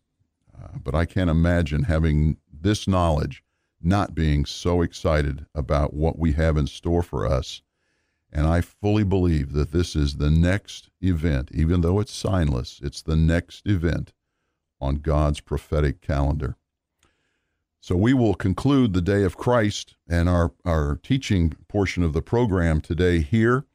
uh, 0.53 0.77
but 0.83 0.93
I 0.93 1.05
can't 1.05 1.29
imagine 1.29 1.83
having 1.83 2.37
this 2.51 2.87
knowledge 2.87 3.43
not 3.81 4.13
being 4.13 4.45
so 4.45 4.81
excited 4.81 5.45
about 5.55 5.93
what 5.93 6.19
we 6.19 6.33
have 6.33 6.57
in 6.57 6.67
store 6.67 7.03
for 7.03 7.25
us. 7.25 7.61
And 8.31 8.45
I 8.47 8.61
fully 8.61 9.03
believe 9.03 9.53
that 9.53 9.71
this 9.71 9.95
is 9.95 10.17
the 10.17 10.31
next 10.31 10.89
event, 11.01 11.49
even 11.53 11.81
though 11.81 11.99
it's 11.99 12.23
signless, 12.23 12.81
it's 12.83 13.01
the 13.01 13.15
next 13.15 13.65
event 13.65 14.11
on 14.81 14.95
God's 14.97 15.39
prophetic 15.39 16.01
calendar. 16.01 16.57
So 17.83 17.97
we 17.97 18.13
will 18.13 18.33
conclude 18.33 18.93
the 18.93 19.01
day 19.01 19.23
of 19.23 19.35
Christ 19.35 19.97
and 20.07 20.29
our, 20.29 20.53
our 20.63 21.01
teaching 21.03 21.53
portion 21.67 22.01
of 22.01 22.13
the 22.13 22.21
program 22.21 22.79
today 22.79 23.19
here. 23.19 23.65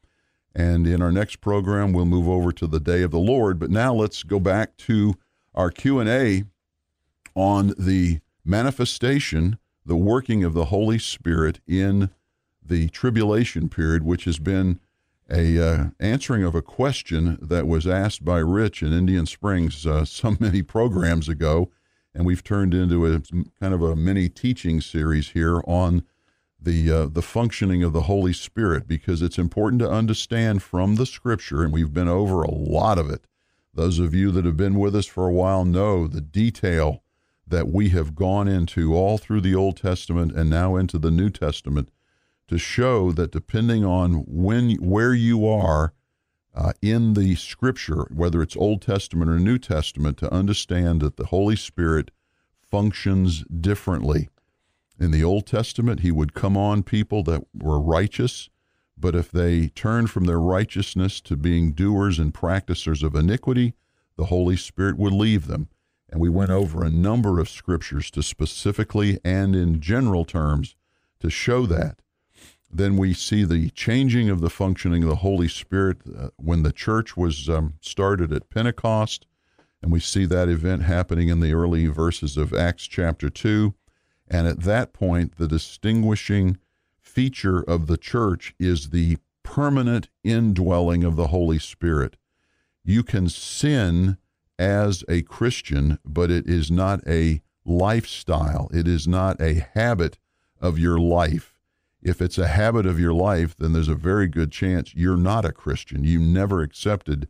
And 0.55 0.87
in 0.87 0.99
our 0.99 1.11
next 1.11 1.41
program, 1.41 1.93
we'll 1.93 2.05
move 2.05 2.27
over 2.27 2.51
to 2.53 2.65
the 2.65 2.79
day 2.79 3.03
of 3.03 3.11
the 3.11 3.19
Lord. 3.19 3.59
But 3.59 3.69
now 3.69 3.93
let's 3.93 4.23
go 4.23 4.39
back 4.39 4.75
to 4.77 5.13
our 5.53 5.69
Q&A 5.69 6.45
on 7.35 7.75
the 7.77 8.21
manifestation, 8.43 9.59
the 9.85 9.95
working 9.95 10.43
of 10.43 10.55
the 10.55 10.65
Holy 10.65 10.97
Spirit 10.97 11.59
in 11.67 12.09
the 12.65 12.89
tribulation 12.89 13.69
period, 13.69 14.01
which 14.01 14.25
has 14.25 14.39
been 14.39 14.79
a 15.29 15.59
uh, 15.59 15.83
answering 15.99 16.43
of 16.43 16.55
a 16.55 16.63
question 16.63 17.37
that 17.39 17.67
was 17.67 17.85
asked 17.85 18.25
by 18.25 18.39
Rich 18.39 18.81
in 18.81 18.91
Indian 18.91 19.27
Springs 19.27 19.85
uh, 19.85 20.03
so 20.05 20.35
many 20.39 20.63
programs 20.63 21.29
ago, 21.29 21.69
and 22.13 22.25
we've 22.25 22.43
turned 22.43 22.73
into 22.73 23.05
a 23.05 23.21
kind 23.59 23.73
of 23.73 23.81
a 23.81 23.95
mini 23.95 24.29
teaching 24.29 24.81
series 24.81 25.29
here 25.29 25.61
on 25.65 26.03
the 26.61 26.91
uh, 26.91 27.05
the 27.07 27.21
functioning 27.21 27.83
of 27.83 27.93
the 27.93 28.01
Holy 28.03 28.33
Spirit 28.33 28.87
because 28.87 29.21
it's 29.21 29.37
important 29.37 29.81
to 29.81 29.89
understand 29.89 30.61
from 30.61 30.95
the 30.95 31.05
Scripture, 31.05 31.63
and 31.63 31.71
we've 31.71 31.93
been 31.93 32.07
over 32.07 32.43
a 32.43 32.51
lot 32.51 32.97
of 32.97 33.09
it. 33.09 33.25
Those 33.73 33.99
of 33.99 34.13
you 34.13 34.31
that 34.31 34.45
have 34.45 34.57
been 34.57 34.77
with 34.77 34.95
us 34.95 35.05
for 35.05 35.27
a 35.27 35.33
while 35.33 35.63
know 35.63 36.07
the 36.07 36.21
detail 36.21 37.03
that 37.47 37.67
we 37.67 37.89
have 37.89 38.15
gone 38.15 38.47
into 38.47 38.95
all 38.95 39.17
through 39.17 39.41
the 39.41 39.55
Old 39.55 39.77
Testament 39.77 40.31
and 40.33 40.49
now 40.49 40.75
into 40.75 40.99
the 40.99 41.11
New 41.11 41.29
Testament 41.29 41.89
to 42.47 42.57
show 42.57 43.11
that 43.11 43.31
depending 43.31 43.85
on 43.85 44.25
when 44.27 44.71
where 44.75 45.13
you 45.13 45.47
are 45.47 45.93
uh, 46.59 46.73
in 46.81 47.13
the 47.13 47.35
Scripture, 47.35 48.05
whether 48.13 48.41
it's 48.41 48.57
Old 48.57 48.81
Testament 48.81 49.31
or 49.31 49.39
New 49.39 49.57
Testament, 49.57 50.17
to 50.17 50.33
understand 50.33 51.01
that 51.01 51.15
the 51.15 51.27
Holy 51.27 51.55
Spirit 51.55 52.11
functions 52.61 53.45
differently. 53.45 54.27
In 54.99 55.11
the 55.11 55.23
Old 55.23 55.47
Testament, 55.47 56.01
He 56.01 56.11
would 56.11 56.33
come 56.33 56.57
on 56.57 56.83
people 56.83 57.23
that 57.23 57.45
were 57.53 57.79
righteous, 57.79 58.49
but 58.97 59.15
if 59.15 59.31
they 59.31 59.69
turned 59.69 60.09
from 60.09 60.25
their 60.25 60.39
righteousness 60.39 61.21
to 61.21 61.37
being 61.37 61.71
doers 61.71 62.19
and 62.19 62.33
practicers 62.33 63.03
of 63.03 63.15
iniquity, 63.15 63.73
the 64.17 64.25
Holy 64.25 64.57
Spirit 64.57 64.97
would 64.97 65.13
leave 65.13 65.47
them. 65.47 65.69
And 66.09 66.19
we 66.19 66.27
went 66.27 66.51
over 66.51 66.83
a 66.83 66.89
number 66.89 67.39
of 67.39 67.47
scriptures 67.47 68.11
to 68.11 68.21
specifically 68.21 69.17
and 69.23 69.55
in 69.55 69.79
general 69.79 70.25
terms 70.25 70.75
to 71.21 71.29
show 71.29 71.65
that. 71.67 72.01
Then 72.71 72.97
we 72.97 73.13
see 73.13 73.43
the 73.43 73.69
changing 73.71 74.29
of 74.29 74.41
the 74.41 74.49
functioning 74.49 75.03
of 75.03 75.09
the 75.09 75.15
Holy 75.17 75.47
Spirit 75.47 75.97
uh, 76.15 76.29
when 76.37 76.63
the 76.63 76.71
church 76.71 77.17
was 77.17 77.49
um, 77.49 77.73
started 77.81 78.31
at 78.31 78.49
Pentecost. 78.49 79.25
And 79.81 79.91
we 79.91 79.99
see 79.99 80.25
that 80.25 80.49
event 80.49 80.83
happening 80.83 81.29
in 81.29 81.39
the 81.39 81.53
early 81.53 81.87
verses 81.87 82.37
of 82.37 82.53
Acts 82.53 82.85
chapter 82.85 83.29
2. 83.29 83.73
And 84.27 84.47
at 84.47 84.61
that 84.61 84.93
point, 84.93 85.37
the 85.37 85.47
distinguishing 85.47 86.57
feature 86.99 87.61
of 87.61 87.87
the 87.87 87.97
church 87.97 88.53
is 88.59 88.89
the 88.89 89.17
permanent 89.41 90.09
indwelling 90.23 91.03
of 91.03 91.15
the 91.15 91.27
Holy 91.27 91.57
Spirit. 91.57 92.17
You 92.83 93.03
can 93.03 93.29
sin 93.29 94.17
as 94.59 95.03
a 95.09 95.23
Christian, 95.23 95.97
but 96.05 96.29
it 96.29 96.47
is 96.47 96.69
not 96.69 97.01
a 97.07 97.41
lifestyle. 97.65 98.69
It 98.73 98.87
is 98.87 99.07
not 99.07 99.41
a 99.41 99.65
habit 99.73 100.19
of 100.61 100.77
your 100.77 100.99
life. 100.99 101.55
If 102.01 102.21
it's 102.21 102.37
a 102.37 102.47
habit 102.47 102.85
of 102.85 102.99
your 102.99 103.13
life, 103.13 103.55
then 103.57 103.73
there's 103.73 103.89
a 103.89 103.95
very 103.95 104.27
good 104.27 104.51
chance 104.51 104.95
you're 104.95 105.17
not 105.17 105.45
a 105.45 105.51
Christian. 105.51 106.03
You 106.03 106.19
never 106.19 106.61
accepted 106.61 107.27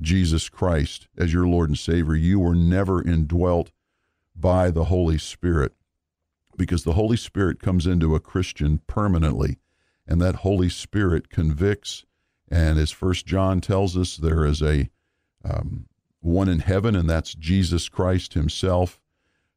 Jesus 0.00 0.48
Christ 0.48 1.08
as 1.16 1.32
your 1.32 1.46
Lord 1.46 1.70
and 1.70 1.78
Savior. 1.78 2.14
You 2.14 2.38
were 2.40 2.54
never 2.54 3.02
indwelt 3.02 3.70
by 4.34 4.70
the 4.70 4.84
Holy 4.84 5.18
Spirit 5.18 5.72
because 6.56 6.84
the 6.84 6.92
Holy 6.92 7.16
Spirit 7.16 7.60
comes 7.60 7.86
into 7.86 8.14
a 8.14 8.20
Christian 8.20 8.80
permanently, 8.86 9.58
and 10.06 10.20
that 10.20 10.36
Holy 10.36 10.68
Spirit 10.68 11.30
convicts. 11.30 12.04
And 12.50 12.78
as 12.78 12.90
First 12.90 13.26
John 13.26 13.60
tells 13.60 13.96
us, 13.96 14.16
there 14.16 14.44
is 14.44 14.62
a 14.62 14.90
um, 15.44 15.86
one 16.20 16.48
in 16.48 16.60
heaven, 16.60 16.94
and 16.94 17.08
that's 17.08 17.34
Jesus 17.34 17.88
Christ 17.88 18.34
Himself, 18.34 19.00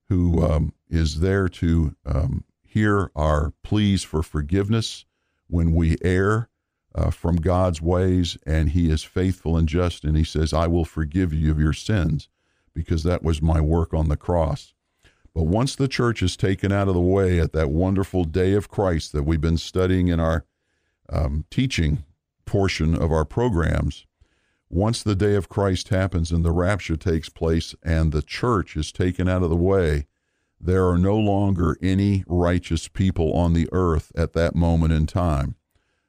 who 0.08 0.44
um, 0.44 0.74
is 0.90 1.20
there 1.20 1.48
to 1.50 1.96
um, 2.06 2.44
hear 2.76 3.10
our 3.16 3.54
pleas 3.64 4.04
for 4.04 4.22
forgiveness 4.22 5.06
when 5.48 5.74
we 5.74 5.96
err 6.02 6.50
uh, 6.94 7.10
from 7.10 7.38
God's 7.38 7.82
ways, 7.82 8.38
and 8.46 8.72
He 8.72 8.90
is 8.90 9.02
faithful 9.02 9.56
and 9.56 9.66
just, 9.66 10.04
and 10.04 10.18
He 10.18 10.26
says, 10.26 10.52
I 10.52 10.68
will 10.68 10.84
forgive 10.84 11.34
you 11.34 11.52
of 11.52 11.60
your 11.60 11.72
sins, 11.72 12.28
because 12.74 13.04
that 13.04 13.24
was 13.24 13.42
my 13.42 13.62
work 13.62 13.94
on 13.94 14.10
the 14.10 14.18
cross. 14.18 14.74
But 15.34 15.44
once 15.44 15.74
the 15.74 15.88
church 15.88 16.22
is 16.22 16.36
taken 16.36 16.74
out 16.74 16.90
of 16.90 16.96
the 16.96 17.00
way 17.00 17.40
at 17.40 17.54
that 17.54 17.70
wonderful 17.70 18.26
day 18.26 18.52
of 18.54 18.70
Christ 18.70 19.14
that 19.14 19.24
we've 19.24 19.40
been 19.40 19.58
studying 19.58 20.10
in 20.10 20.20
our 20.20 20.46
um, 21.08 21.46
teaching 21.50 22.04
portion 22.44 22.94
of 22.94 23.10
our 23.10 23.24
programs, 23.24 24.06
once 24.70 25.02
the 25.02 25.16
day 25.16 25.36
of 25.36 25.48
Christ 25.48 25.88
happens 25.90 26.30
and 26.30 26.44
the 26.44 26.52
rapture 26.52 26.98
takes 26.98 27.30
place 27.30 27.74
and 27.82 28.12
the 28.12 28.22
church 28.22 28.76
is 28.76 28.92
taken 28.92 29.30
out 29.30 29.44
of 29.44 29.50
the 29.50 29.56
way, 29.56 30.08
there 30.60 30.88
are 30.88 30.98
no 30.98 31.18
longer 31.18 31.78
any 31.82 32.24
righteous 32.28 32.88
people 32.88 33.34
on 33.34 33.54
the 33.54 33.70
earth 33.72 34.12
at 34.16 34.34
that 34.34 34.56
moment 34.56 34.94
in 34.94 35.06
time. 35.06 35.56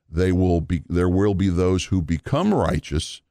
They 0.08 0.32
will 0.32 0.60
be 0.60 0.82
there 0.88 1.08
will 1.08 1.34
be 1.34 1.48
those 1.48 1.86
who 1.86 2.00
become 2.00 2.54
righteous, 2.54 3.22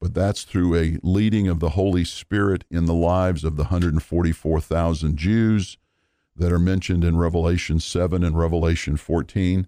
but 0.00 0.14
that's 0.14 0.44
through 0.44 0.76
a 0.76 0.98
leading 1.02 1.48
of 1.48 1.60
the 1.60 1.70
Holy 1.70 2.04
Spirit 2.04 2.64
in 2.70 2.84
the 2.84 2.94
lives 2.94 3.44
of 3.44 3.56
the 3.56 3.64
144,000 3.64 5.16
Jews 5.16 5.78
that 6.36 6.52
are 6.52 6.58
mentioned 6.58 7.02
in 7.02 7.16
Revelation 7.16 7.80
7 7.80 8.22
and 8.22 8.38
Revelation 8.38 8.96
14, 8.96 9.66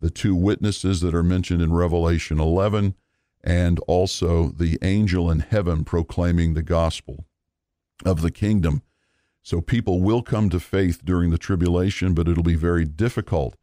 the 0.00 0.10
two 0.10 0.34
witnesses 0.34 1.00
that 1.00 1.14
are 1.14 1.22
mentioned 1.22 1.62
in 1.62 1.72
Revelation 1.72 2.38
11, 2.38 2.94
and 3.42 3.80
also 3.80 4.48
the 4.48 4.78
angel 4.82 5.30
in 5.30 5.40
heaven 5.40 5.84
proclaiming 5.84 6.54
the 6.54 6.62
gospel 6.62 7.26
of 8.04 8.20
the 8.20 8.30
kingdom. 8.30 8.82
So 9.42 9.60
people 9.60 10.00
will 10.00 10.22
come 10.22 10.48
to 10.50 10.60
faith 10.60 11.04
during 11.04 11.30
the 11.30 11.38
tribulation, 11.38 12.14
but 12.14 12.28
it'll 12.28 12.44
be 12.44 12.54
very 12.54 12.84
difficult. 12.84 13.56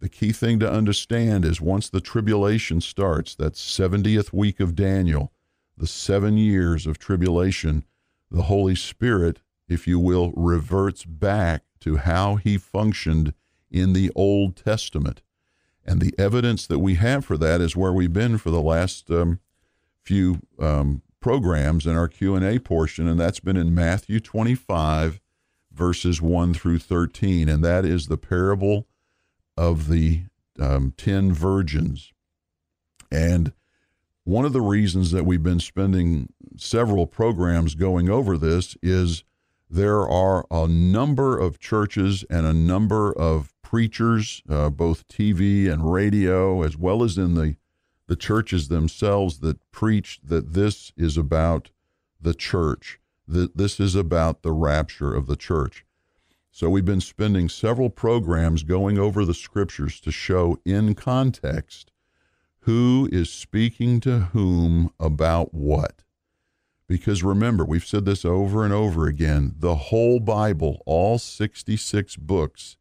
The 0.00 0.08
key 0.08 0.30
thing 0.30 0.60
to 0.60 0.70
understand 0.70 1.44
is 1.44 1.60
once 1.60 1.90
the 1.90 2.00
tribulation 2.00 2.80
starts, 2.80 3.34
that 3.34 3.54
70th 3.54 4.32
week 4.32 4.60
of 4.60 4.76
Daniel, 4.76 5.32
the 5.76 5.88
seven 5.88 6.36
years 6.38 6.86
of 6.86 6.98
tribulation, 6.98 7.84
the 8.30 8.42
Holy 8.42 8.76
Spirit, 8.76 9.40
if 9.68 9.88
you 9.88 9.98
will, 9.98 10.32
reverts 10.36 11.04
back 11.04 11.62
to 11.80 11.96
how 11.96 12.36
he 12.36 12.56
functioned 12.56 13.34
in 13.70 13.92
the 13.92 14.12
Old 14.14 14.54
Testament. 14.56 15.22
And 15.84 16.00
the 16.00 16.14
evidence 16.16 16.66
that 16.66 16.78
we 16.78 16.94
have 16.94 17.24
for 17.24 17.36
that 17.38 17.60
is 17.60 17.74
where 17.74 17.92
we've 17.92 18.12
been 18.12 18.38
for 18.38 18.50
the 18.50 18.62
last 18.62 19.10
um, 19.10 19.40
few 20.02 20.40
um, 20.60 21.02
programs 21.20 21.86
in 21.86 21.96
our 21.96 22.08
Q&A 22.08 22.58
portion, 22.58 23.08
and 23.08 23.18
that's 23.18 23.40
been 23.40 23.56
in 23.56 23.74
Matthew 23.74 24.20
25, 24.20 25.20
verses 25.72 26.22
1 26.22 26.54
through 26.54 26.78
13. 26.78 27.48
And 27.48 27.64
that 27.64 27.84
is 27.84 28.06
the 28.06 28.18
parable 28.18 28.86
of 29.56 29.88
the 29.88 30.22
um, 30.60 30.92
10 30.96 31.32
virgins. 31.32 32.12
And 33.10 33.52
one 34.24 34.44
of 34.44 34.52
the 34.52 34.60
reasons 34.60 35.10
that 35.12 35.24
we've 35.24 35.42
been 35.42 35.60
spending 35.60 36.28
several 36.56 37.06
programs 37.06 37.74
going 37.74 38.10
over 38.10 38.36
this 38.36 38.76
is 38.82 39.24
there 39.70 40.06
are 40.08 40.46
a 40.50 40.66
number 40.66 41.38
of 41.38 41.58
churches 41.58 42.24
and 42.28 42.46
a 42.46 42.52
number 42.52 43.12
of 43.12 43.54
preachers, 43.62 44.42
uh, 44.48 44.70
both 44.70 45.06
TV 45.08 45.70
and 45.70 45.92
radio, 45.92 46.62
as 46.62 46.76
well 46.76 47.02
as 47.02 47.18
in 47.18 47.34
the 47.34 47.56
the 48.08 48.16
churches 48.16 48.68
themselves 48.68 49.38
that 49.38 49.58
preach 49.70 50.18
that 50.24 50.54
this 50.54 50.92
is 50.96 51.16
about 51.16 51.70
the 52.20 52.34
church, 52.34 52.98
that 53.28 53.56
this 53.56 53.78
is 53.78 53.94
about 53.94 54.42
the 54.42 54.52
rapture 54.52 55.14
of 55.14 55.26
the 55.26 55.36
church. 55.36 55.84
So 56.50 56.68
we've 56.68 56.84
been 56.84 57.00
spending 57.00 57.48
several 57.48 57.90
programs 57.90 58.64
going 58.64 58.98
over 58.98 59.24
the 59.24 59.34
scriptures 59.34 60.00
to 60.00 60.10
show 60.10 60.58
in 60.64 60.94
context 60.94 61.92
who 62.60 63.08
is 63.12 63.30
speaking 63.30 64.00
to 64.00 64.18
whom 64.32 64.90
about 64.98 65.54
what. 65.54 66.02
Because 66.88 67.22
remember, 67.22 67.64
we've 67.64 67.86
said 67.86 68.06
this 68.06 68.24
over 68.24 68.64
and 68.64 68.72
over 68.72 69.06
again 69.06 69.54
the 69.58 69.74
whole 69.74 70.18
Bible, 70.18 70.82
all 70.86 71.18
66 71.18 72.16
books, 72.16 72.76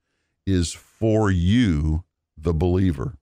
is 0.46 0.72
for 0.72 1.30
you, 1.30 2.06
the 2.38 2.54
believer. 2.54 3.18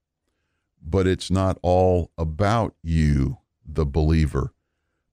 But 0.87 1.07
it's 1.07 1.31
not 1.31 1.57
all 1.61 2.11
about 2.17 2.75
you, 2.83 3.39
the 3.65 3.85
believer. 3.85 4.53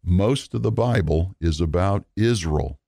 Most 0.04 0.52
of 0.52 0.62
the 0.62 0.72
Bible 0.72 1.34
is 1.40 1.60
about 1.60 2.04
Israel. 2.14 2.78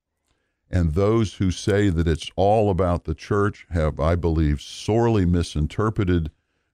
And 0.70 0.92
those 0.92 1.34
who 1.34 1.50
say 1.50 1.88
that 1.88 2.08
it's 2.08 2.30
all 2.36 2.68
about 2.68 3.04
the 3.04 3.14
church 3.14 3.66
have, 3.70 4.00
I 4.00 4.16
believe, 4.16 4.60
sorely 4.60 5.24
misinterpreted 5.24 6.30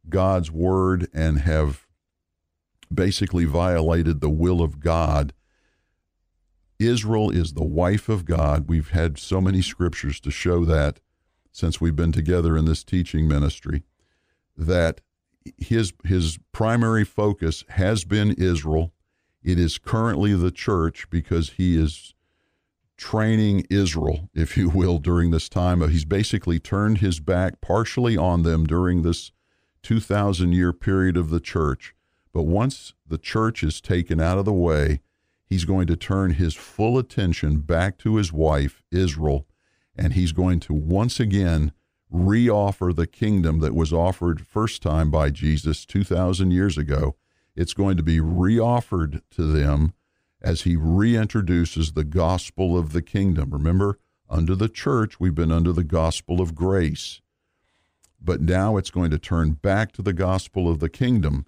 God's 0.09 0.51
word 0.51 1.09
and 1.12 1.40
have 1.40 1.87
basically 2.92 3.44
violated 3.44 4.20
the 4.20 4.31
will 4.31 4.62
of 4.62 4.81
God. 4.81 5.33
Israel 6.79 7.31
is 7.31 7.53
the 7.53 7.64
wife 7.64 8.09
of 8.09 8.25
God. 8.25 8.68
We've 8.68 8.90
had 8.90 9.18
so 9.18 9.40
many 9.40 9.61
scriptures 9.61 10.18
to 10.20 10.31
show 10.31 10.64
that 10.64 10.99
since 11.53 11.81
we've 11.81 11.96
been 11.96 12.12
together 12.12 12.57
in 12.57 12.64
this 12.64 12.83
teaching 12.83 13.29
ministry, 13.29 13.83
that 14.57 15.03
his 15.59 15.92
his 16.05 16.38
primary 16.53 17.05
focus 17.05 17.64
has 17.70 18.05
been 18.05 18.33
Israel. 18.33 18.92
It 19.42 19.59
is 19.59 19.79
currently 19.79 20.35
the 20.35 20.50
church 20.50 21.09
because 21.11 21.50
he 21.50 21.81
is 21.81 22.14
training 22.96 23.66
Israel, 23.70 24.29
if 24.35 24.59
you 24.59 24.68
will, 24.68 24.98
during 24.98 25.31
this 25.31 25.48
time. 25.48 25.88
He's 25.88 26.05
basically 26.05 26.59
turned 26.59 26.98
his 26.98 27.18
back 27.18 27.62
partially 27.62 28.16
on 28.16 28.42
them 28.42 28.66
during 28.66 29.00
this 29.03 29.33
2,000 29.83 30.53
year 30.53 30.74
period 30.74 31.16
of 31.16 31.31
the 31.31 31.40
church. 31.40 31.94
But 32.33 32.42
once 32.42 32.92
the 33.07 33.18
church 33.18 33.62
is 33.62 33.81
taken 33.81 34.20
out 34.20 34.38
of 34.38 34.44
the 34.44 34.53
way, 34.53 35.00
he's 35.46 35.64
going 35.64 35.87
to 35.87 35.96
turn 35.96 36.33
his 36.33 36.55
full 36.55 36.98
attention 36.98 37.61
back 37.61 37.96
to 37.98 38.16
his 38.16 38.33
wife, 38.33 38.83
Israel, 38.92 39.46
and 39.96 40.12
he's 40.12 40.33
going 40.33 40.61
to 40.61 40.74
once 40.74 41.18
again 41.18 41.72
reoffer 42.12 42.94
the 42.94 43.07
kingdom 43.07 43.61
that 43.61 43.75
was 43.75 43.92
offered 43.92 44.46
first 44.46 44.83
time 44.83 45.11
by 45.11 45.31
Jesus 45.31 45.85
2,000 45.87 46.51
years 46.51 46.77
ago. 46.77 47.16
It's 47.55 47.75
going 47.75 47.96
to 47.96 48.03
be 48.03 48.18
reoffered 48.18 49.23
to 49.33 49.42
them 49.42 49.92
as 50.42 50.62
he 50.62 50.77
reintroduces 50.77 51.94
the 51.94 52.05
gospel 52.05 52.79
of 52.79 52.92
the 52.92 53.03
kingdom. 53.03 53.51
Remember, 53.51 53.99
under 54.29 54.55
the 54.55 54.68
church, 54.68 55.20
we've 55.20 55.35
been 55.35 55.53
under 55.53 55.73
the 55.73 55.85
gospel 55.85 56.40
of 56.40 56.55
grace. 56.55 57.20
But 58.20 58.40
now 58.40 58.77
it's 58.77 58.90
going 58.90 59.11
to 59.11 59.18
turn 59.18 59.53
back 59.53 59.92
to 59.92 60.03
the 60.03 60.12
gospel 60.12 60.70
of 60.70 60.79
the 60.79 60.88
kingdom. 60.88 61.46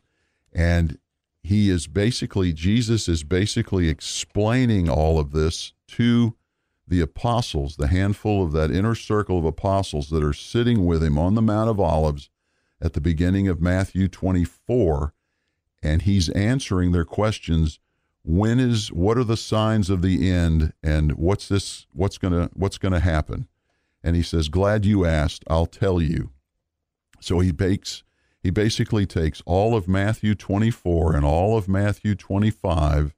And 0.52 0.98
he 1.42 1.70
is 1.70 1.86
basically, 1.86 2.52
Jesus 2.52 3.08
is 3.08 3.24
basically 3.24 3.88
explaining 3.88 4.88
all 4.88 5.18
of 5.18 5.32
this 5.32 5.72
to 5.88 6.34
the 6.86 7.00
apostles, 7.00 7.76
the 7.76 7.88
handful 7.88 8.42
of 8.42 8.52
that 8.52 8.70
inner 8.70 8.94
circle 8.94 9.38
of 9.38 9.44
apostles 9.44 10.10
that 10.10 10.24
are 10.24 10.32
sitting 10.32 10.84
with 10.84 11.02
him 11.02 11.18
on 11.18 11.34
the 11.34 11.42
Mount 11.42 11.70
of 11.70 11.80
Olives 11.80 12.28
at 12.80 12.92
the 12.92 13.00
beginning 13.00 13.48
of 13.48 13.60
Matthew 13.60 14.08
24. 14.08 15.14
And 15.82 16.02
he's 16.02 16.28
answering 16.30 16.92
their 16.92 17.04
questions 17.04 17.78
when 18.24 18.60
is 18.60 18.92
what 18.92 19.18
are 19.18 19.24
the 19.24 19.36
signs 19.36 19.90
of 19.90 20.02
the 20.02 20.30
end 20.30 20.72
and 20.82 21.12
what's 21.12 21.48
this 21.48 21.86
what's 21.92 22.18
going 22.18 22.32
to 22.32 22.48
what's 22.54 22.78
going 22.78 22.92
to 22.92 23.00
happen 23.00 23.48
and 24.02 24.14
he 24.14 24.22
says 24.22 24.48
glad 24.48 24.84
you 24.84 25.04
asked 25.04 25.42
i'll 25.48 25.66
tell 25.66 26.00
you 26.00 26.30
so 27.20 27.40
he 27.40 27.50
bakes 27.50 28.04
he 28.40 28.50
basically 28.50 29.06
takes 29.06 29.42
all 29.44 29.74
of 29.74 29.88
matthew 29.88 30.34
24 30.34 31.16
and 31.16 31.24
all 31.24 31.56
of 31.58 31.68
matthew 31.68 32.14
25 32.14 33.14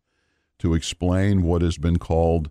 to 0.59 0.73
explain 0.73 1.43
what 1.43 1.61
has 1.61 1.77
been 1.77 1.99
called 1.99 2.51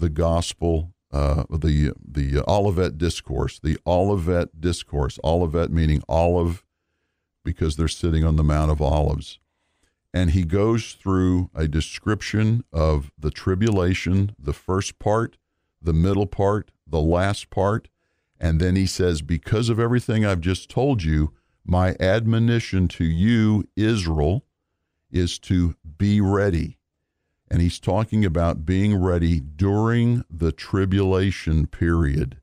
the 0.00 0.10
gospel 0.10 0.92
uh, 1.12 1.44
the 1.50 1.92
the 2.04 2.42
olivet 2.48 2.98
discourse 2.98 3.58
the 3.60 3.78
olivet 3.86 4.60
discourse 4.60 5.18
olivet 5.24 5.70
meaning 5.70 6.02
olive 6.08 6.64
because 7.44 7.76
they're 7.76 7.88
sitting 7.88 8.24
on 8.24 8.36
the 8.36 8.44
mount 8.44 8.70
of 8.70 8.80
olives 8.80 9.40
and 10.12 10.30
he 10.30 10.44
goes 10.44 10.92
through 10.92 11.50
a 11.54 11.68
description 11.68 12.64
of 12.72 13.12
the 13.18 13.30
tribulation, 13.30 14.34
the 14.38 14.52
first 14.52 14.98
part, 14.98 15.38
the 15.80 15.92
middle 15.92 16.26
part, 16.26 16.72
the 16.86 17.00
last 17.00 17.50
part, 17.50 17.88
and 18.40 18.60
then 18.60 18.74
he 18.74 18.86
says, 18.86 19.22
Because 19.22 19.68
of 19.68 19.78
everything 19.78 20.24
I've 20.24 20.40
just 20.40 20.68
told 20.68 21.02
you, 21.02 21.32
my 21.64 21.94
admonition 22.00 22.88
to 22.88 23.04
you, 23.04 23.68
Israel, 23.76 24.44
is 25.10 25.38
to 25.40 25.76
be 25.98 26.20
ready. 26.20 26.78
And 27.50 27.60
he's 27.60 27.80
talking 27.80 28.24
about 28.24 28.64
being 28.64 28.94
ready 28.94 29.40
during 29.40 30.24
the 30.30 30.52
tribulation 30.52 31.66
period. 31.66 32.40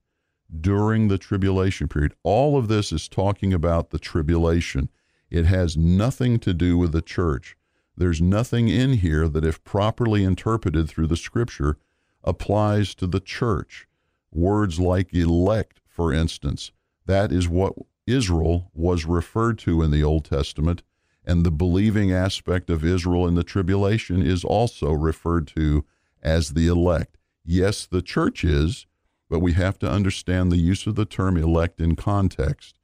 During 0.59 1.07
the 1.07 1.17
tribulation 1.17 1.87
period. 1.87 2.13
All 2.23 2.57
of 2.57 2.67
this 2.67 2.91
is 2.91 3.07
talking 3.07 3.53
about 3.53 3.91
the 3.91 3.99
tribulation. 3.99 4.89
It 5.29 5.45
has 5.45 5.77
nothing 5.77 6.39
to 6.39 6.53
do 6.53 6.77
with 6.77 6.91
the 6.91 7.01
church. 7.01 7.55
There's 7.95 8.21
nothing 8.21 8.67
in 8.67 8.93
here 8.93 9.27
that, 9.27 9.45
if 9.45 9.63
properly 9.63 10.23
interpreted 10.23 10.87
through 10.87 11.07
the 11.07 11.17
scripture, 11.17 11.77
applies 12.23 12.93
to 12.95 13.07
the 13.07 13.19
church. 13.19 13.87
Words 14.31 14.79
like 14.79 15.13
elect, 15.13 15.79
for 15.87 16.13
instance, 16.13 16.71
that 17.05 17.31
is 17.31 17.47
what 17.47 17.73
Israel 18.05 18.69
was 18.73 19.05
referred 19.05 19.57
to 19.59 19.81
in 19.81 19.91
the 19.91 20.03
Old 20.03 20.25
Testament, 20.25 20.83
and 21.27 21.43
the 21.43 21.51
believing 21.51 22.11
aspect 22.11 22.69
of 22.69 22.85
Israel 22.85 23.27
in 23.27 23.35
the 23.35 23.43
tribulation 23.43 24.25
is 24.25 24.45
also 24.45 24.93
referred 24.93 25.45
to 25.47 25.83
as 26.23 26.51
the 26.51 26.67
elect. 26.67 27.17
Yes, 27.43 27.85
the 27.85 28.01
church 28.01 28.45
is, 28.45 28.87
but 29.29 29.39
we 29.39 29.51
have 29.51 29.77
to 29.79 29.91
understand 29.91 30.51
the 30.51 30.57
use 30.57 30.87
of 30.87 30.95
the 30.95 31.05
term 31.05 31.35
elect 31.35 31.81
in 31.81 31.97
context. 31.97 32.79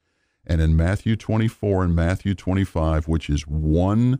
And 0.45 0.59
in 0.59 0.75
Matthew 0.75 1.15
24 1.15 1.85
and 1.85 1.95
Matthew 1.95 2.35
25, 2.35 3.07
which 3.07 3.29
is 3.29 3.47
one 3.47 4.19